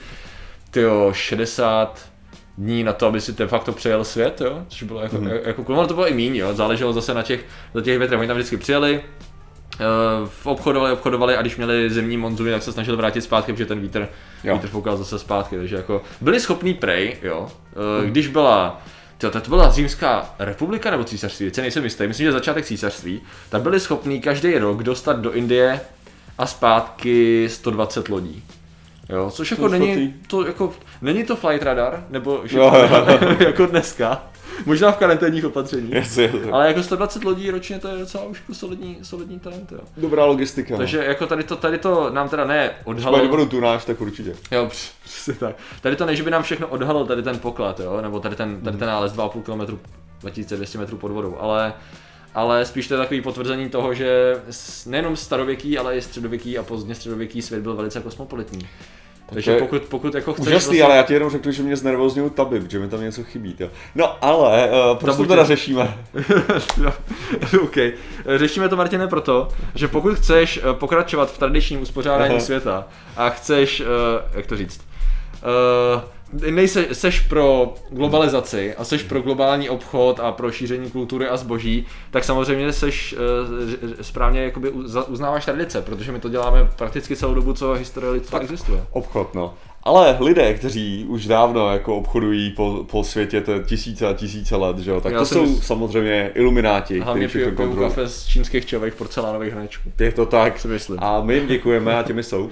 tyjo, 0.71 1.11
60 1.15 1.99
dní 2.59 2.85
na 2.85 2.93
to, 2.93 3.07
aby 3.07 3.21
si 3.21 3.33
de 3.33 3.47
facto 3.47 3.73
přejel 3.73 4.05
svět, 4.05 4.41
jo? 4.41 4.63
což 4.69 4.83
bylo 4.83 5.01
jako, 5.01 5.17
Mhm. 5.17 5.31
jako 5.45 5.65
cool. 5.65 5.79
Ono 5.79 5.89
to 5.89 5.95
bylo 5.95 6.09
i 6.09 6.15
míň, 6.15 6.37
jo? 6.37 6.55
záleželo 6.55 6.93
zase 6.93 7.15
na 7.15 7.23
těch, 7.23 7.41
na 7.75 7.81
těch 7.81 7.99
větrech. 7.99 8.19
Oni 8.21 8.29
tam 8.29 8.37
vždycky 8.37 8.57
přijeli, 8.57 9.01
Uh, 9.81 10.29
obchodovali, 10.45 10.93
obchodovali 10.93 11.37
a 11.37 11.41
když 11.41 11.57
měli 11.57 11.91
zimní 11.91 12.17
monzuny, 12.17 12.51
tak 12.51 12.63
se 12.63 12.73
snažili 12.73 12.97
vrátit 12.97 13.21
zpátky, 13.21 13.53
protože 13.53 13.67
ten 13.67 13.81
vítr, 13.81 14.09
Jo. 14.45 14.55
vítr 14.55 14.69
foukal 14.69 14.97
zase 14.97 15.19
zpátky, 15.19 15.57
takže 15.57 15.77
jako 15.77 16.03
byli 16.21 16.41
schopní 16.41 16.75
prej, 16.75 17.17
jo, 17.23 17.49
uh, 18.01 18.07
když 18.07 18.29
byla 18.29 18.83
Tyjo, 19.19 19.31
to 19.31 19.49
byla 19.49 19.71
římská 19.71 20.35
republika 20.39 20.91
nebo 20.91 21.05
císařství, 21.05 21.47
teď 21.47 21.55
se 21.55 21.61
nejsem 21.61 21.85
jistý, 21.85 22.07
myslím, 22.07 22.27
že 22.27 22.33
začátek 22.33 22.65
císařství, 22.65 23.21
tak 23.49 23.63
byli 23.63 23.81
schopní 23.81 24.21
každý 24.21 24.59
rok 24.59 24.83
dostat 24.83 25.19
do 25.21 25.33
Indie 25.33 25.81
a 26.39 26.47
zpátky 26.47 27.49
120 27.49 28.09
lodí. 28.09 28.45
Jo, 29.09 29.31
což 29.31 29.51
jako 29.51 29.63
To 29.63 29.69
není, 29.69 30.15
to 30.27 30.47
jako, 30.47 30.73
není 31.03 31.25
to 31.25 31.37
flight 31.37 31.63
radar, 31.63 32.05
nebo 32.11 32.41
že, 32.45 32.59
Jo, 32.59 32.73
jo, 32.91 33.19
jako 33.47 33.67
dneska, 33.67 34.23
možná 34.67 34.93
v 34.93 34.97
karanténních 34.97 35.45
opatřeních, 35.45 35.93
Jasně, 35.93 36.25
jasně. 36.25 36.51
ale 36.53 36.67
jako 36.69 36.83
120 36.83 37.25
lodí 37.25 37.51
ročně 37.51 37.79
to 37.79 37.89
je 37.89 37.99
docela 37.99 38.25
už 38.25 38.39
jako 38.41 38.55
solidní, 38.55 38.99
solidní 39.03 39.39
talent, 39.41 39.73
jo. 39.73 39.79
Dobrá 39.97 40.25
logistika. 40.25 40.75
no. 40.75 40.79
Takže 40.79 41.05
jako 41.05 41.27
tady 41.27 41.43
to, 41.45 41.57
tady 41.57 41.79
to 41.79 42.11
nám 42.11 42.29
teda 42.29 42.45
ne 42.45 42.71
Když 42.71 42.85
odhalilo. 42.85 43.29
budou 43.29 43.47
tunáš, 43.47 43.85
tak 43.85 44.01
určitě. 44.01 44.37
Jo, 44.51 44.67
př- 44.67 44.91
přesně 45.05 45.35
tak. 45.35 45.57
Tady 45.81 45.97
to 45.97 46.07
ne, 46.07 46.17
že 46.17 46.23
by 46.23 46.31
nám 46.31 46.43
všechno 46.43 46.67
odhalil 46.67 47.07
tady 47.07 47.23
ten 47.23 47.39
poklad, 47.39 47.81
jo, 47.81 48.01
nebo 48.03 48.21
tady 48.21 48.37
ten, 48.37 48.61
tady 48.61 48.77
ten 48.79 48.89
nález 48.89 49.13
2,5 49.13 49.43
km, 49.43 49.79
2200 50.21 50.79
metrů 50.79 50.97
pod 50.97 51.11
vodou, 51.13 51.37
ale 51.41 51.75
ale 52.35 52.65
spíš 52.65 52.89
to 52.89 52.95
je 52.95 52.99
takový 53.01 53.21
potvrzení 53.21 53.69
toho, 53.69 53.95
že 53.95 54.35
nejenom 54.87 55.17
starověký, 55.17 55.79
ale 55.79 55.97
i 55.97 56.03
středověký 56.03 56.59
a 56.59 56.63
pozdně 56.63 56.95
středověký 56.95 57.43
svět 57.43 57.63
byl 57.63 57.75
velice 57.75 58.01
kosmopolitní. 58.01 58.69
Takže 59.33 59.51
je 59.51 59.59
pokud, 59.59 59.83
pokud 59.83 60.15
jako 60.15 60.33
chceš... 60.33 60.47
Úžasný, 60.47 60.83
ale 60.83 60.97
já 60.97 61.03
ti 61.03 61.15
jenom 61.15 61.31
řeknu, 61.31 61.53
že 61.53 61.63
mě 61.63 61.77
znervozňují 61.77 62.31
taby, 62.31 62.63
že 62.69 62.79
mi 62.79 62.89
tam 62.89 63.01
něco 63.01 63.25
chybí. 63.25 63.57
Jo. 63.59 63.69
No 63.95 64.25
ale, 64.25 64.71
uh, 64.71 64.99
proč 64.99 65.17
to 65.17 65.27
teda 65.27 65.43
tě- 65.43 65.47
řešíme? 65.47 65.99
Jo, 66.83 66.93
OK. 67.63 67.77
Řešíme 68.37 68.69
to, 68.69 68.77
Martine, 68.77 69.07
proto, 69.09 69.49
že 69.75 69.89
pokud 69.89 70.15
chceš 70.15 70.61
eh, 70.63 70.75
pokračovat 70.75 71.33
v 71.33 71.39
tradičním 71.39 71.83
uspořádání 71.83 72.35
Aha. 72.35 72.41
světa 72.41 72.87
a 73.17 73.29
chceš, 73.31 73.81
eh, 73.81 73.85
jak 74.35 74.47
to 74.47 74.57
říct, 74.57 74.81
uh, 75.43 76.03
nejse, 76.51 76.87
seš 76.93 77.21
pro 77.21 77.75
globalizaci 77.91 78.75
a 78.75 78.85
seš 78.85 79.03
pro 79.03 79.21
globální 79.23 79.69
obchod 79.71 80.21
a 80.21 80.33
pro 80.33 80.51
šíření 80.53 80.91
kultury 80.91 81.29
a 81.29 81.37
zboží, 81.37 81.87
tak 82.11 82.25
samozřejmě 82.25 82.73
seš 82.73 83.13
uh, 83.13 83.93
správně 84.01 84.43
jakoby 84.43 84.71
uznáváš 85.09 85.45
tradice, 85.45 85.83
protože 85.83 86.13
my 86.13 86.21
to 86.21 86.29
děláme 86.29 86.69
prakticky 86.77 87.17
celou 87.17 87.35
dobu, 87.35 87.53
co 87.53 87.73
historie 87.73 88.11
lidstva 88.13 88.39
existuje. 88.39 88.85
Obchod, 88.91 89.35
no. 89.35 89.55
Ale 89.83 90.17
lidé, 90.21 90.55
kteří 90.55 91.05
už 91.09 91.27
dávno 91.27 91.73
jako 91.73 91.97
obchodují 91.97 92.51
po, 92.51 92.87
po 92.91 93.05
světě 93.05 93.41
to 93.41 93.59
tisíce 93.63 94.07
a 94.07 94.13
tisíce 94.13 94.57
let, 94.57 94.79
že 94.79 94.91
jo, 94.91 95.01
tak 95.01 95.13
Já 95.13 95.19
to 95.19 95.27
jsou 95.27 95.45
mys- 95.47 95.61
samozřejmě 95.63 96.31
ilumináti, 96.35 97.01
Hlavně 97.01 97.29
kteří 97.29 97.39
všechno 97.45 97.57
kontrolují. 97.57 97.89
kafe 97.91 98.09
z 98.09 98.27
čínských 98.27 98.67
čevek 98.67 98.95
porcelánových 98.95 99.53
hrnečků. 99.53 99.93
Je 100.01 100.13
to 100.13 100.27
tak. 100.27 100.59
Si 100.61 100.69
myslím. 100.69 100.99
A 101.01 101.21
my 101.23 101.35
jim 101.35 101.47
děkujeme 101.47 101.99
a 101.99 102.03
těmi 102.03 102.23
jsou. 102.23 102.49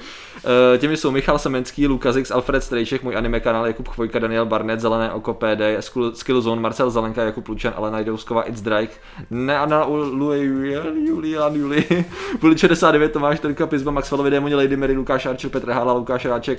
Eh, 0.75 0.79
Těmi 0.79 0.97
jsou 0.97 1.11
Michal 1.11 1.39
Semenský, 1.39 1.87
Lukas 1.87 2.17
X, 2.17 2.31
Alfred 2.31 2.65
Strejček, 2.65 3.03
můj 3.03 3.17
anime 3.17 3.41
kanál, 3.41 3.66
Jakub 3.67 3.89
Chvojka, 3.89 4.19
Daniel 4.19 4.47
Barnett, 4.47 4.81
Zelené 4.81 5.13
oko 5.13 5.35
PD, 5.35 5.77
Skill- 5.81 6.15
Skillzone, 6.15 6.61
Marcel 6.61 6.91
Zelenka, 6.91 7.23
Jakub 7.25 7.49
Lučan, 7.49 7.73
Alena 7.77 8.01
Jdouskova, 8.01 8.43
It's 8.49 8.63
Drake, 8.63 8.93
Neana 9.31 9.87
Julian 11.07 11.55
Juli, 11.55 11.85
Puli 12.41 12.59
69, 12.59 13.13
Tomáš 13.13 13.41
Trnka, 13.41 13.67
Pizba, 13.67 13.91
Maxwellovi 13.91 14.31
Démoni, 14.31 14.55
Lady 14.55 14.77
Mary, 14.77 14.97
Lukáš 14.97 15.27
Archer, 15.27 15.51
Petr 15.51 15.71
Hála, 15.71 15.93
Lukáš 15.93 16.25
Ráček, 16.25 16.59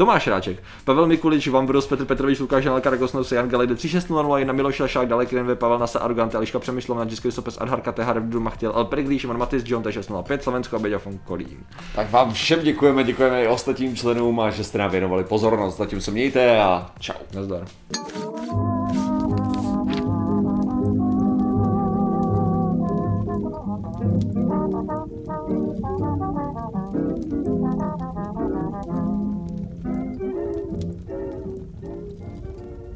Tomáš 0.00 0.26
Ráček, 0.26 0.62
Pavel 0.84 1.06
Mikulič, 1.06 1.48
Vambros, 1.48 1.86
Petr 1.86 2.04
Petrovič, 2.04 2.40
Lukáš 2.40 2.64
Žanelka, 2.64 2.90
Ragosnos, 2.90 3.32
Jan 3.32 3.48
Galejde, 3.48 3.74
3601, 3.74 4.52
Miloš 4.52 4.80
Lašák, 4.80 5.08
Dalek 5.08 5.32
Renve, 5.32 5.54
Pavel 5.54 5.78
Nasa, 5.78 5.98
Arugante, 5.98 6.36
Eliška 6.36 6.58
Přemýšlov, 6.58 6.98
Nadžisko 6.98 7.28
Vysopes, 7.28 7.58
Adharka, 7.60 7.92
TH, 7.92 8.08
Revdu, 8.08 8.40
Machtěl, 8.40 8.84
Perglí, 8.84 9.18
Šimon 9.18 9.38
Matis, 9.38 9.62
John, 9.66 9.82
T605, 9.82 10.38
Slovensko 10.38 10.76
a 10.76 10.78
Beďa 10.78 11.00
von 11.04 11.18
Kolín. 11.18 11.58
Tak 11.94 12.10
vám 12.10 12.32
všem 12.32 12.62
děkujeme, 12.62 13.04
děkujeme 13.04 13.44
i 13.44 13.46
ostatním 13.46 13.96
členům 13.96 14.40
a 14.40 14.50
že 14.50 14.64
jste 14.64 14.78
nám 14.78 14.90
věnovali 14.90 15.24
pozornost. 15.24 15.76
Zatím 15.76 16.00
se 16.00 16.10
mějte 16.10 16.60
a 16.62 16.90
čau. 17.00 17.14
Nazdar. 17.34 17.66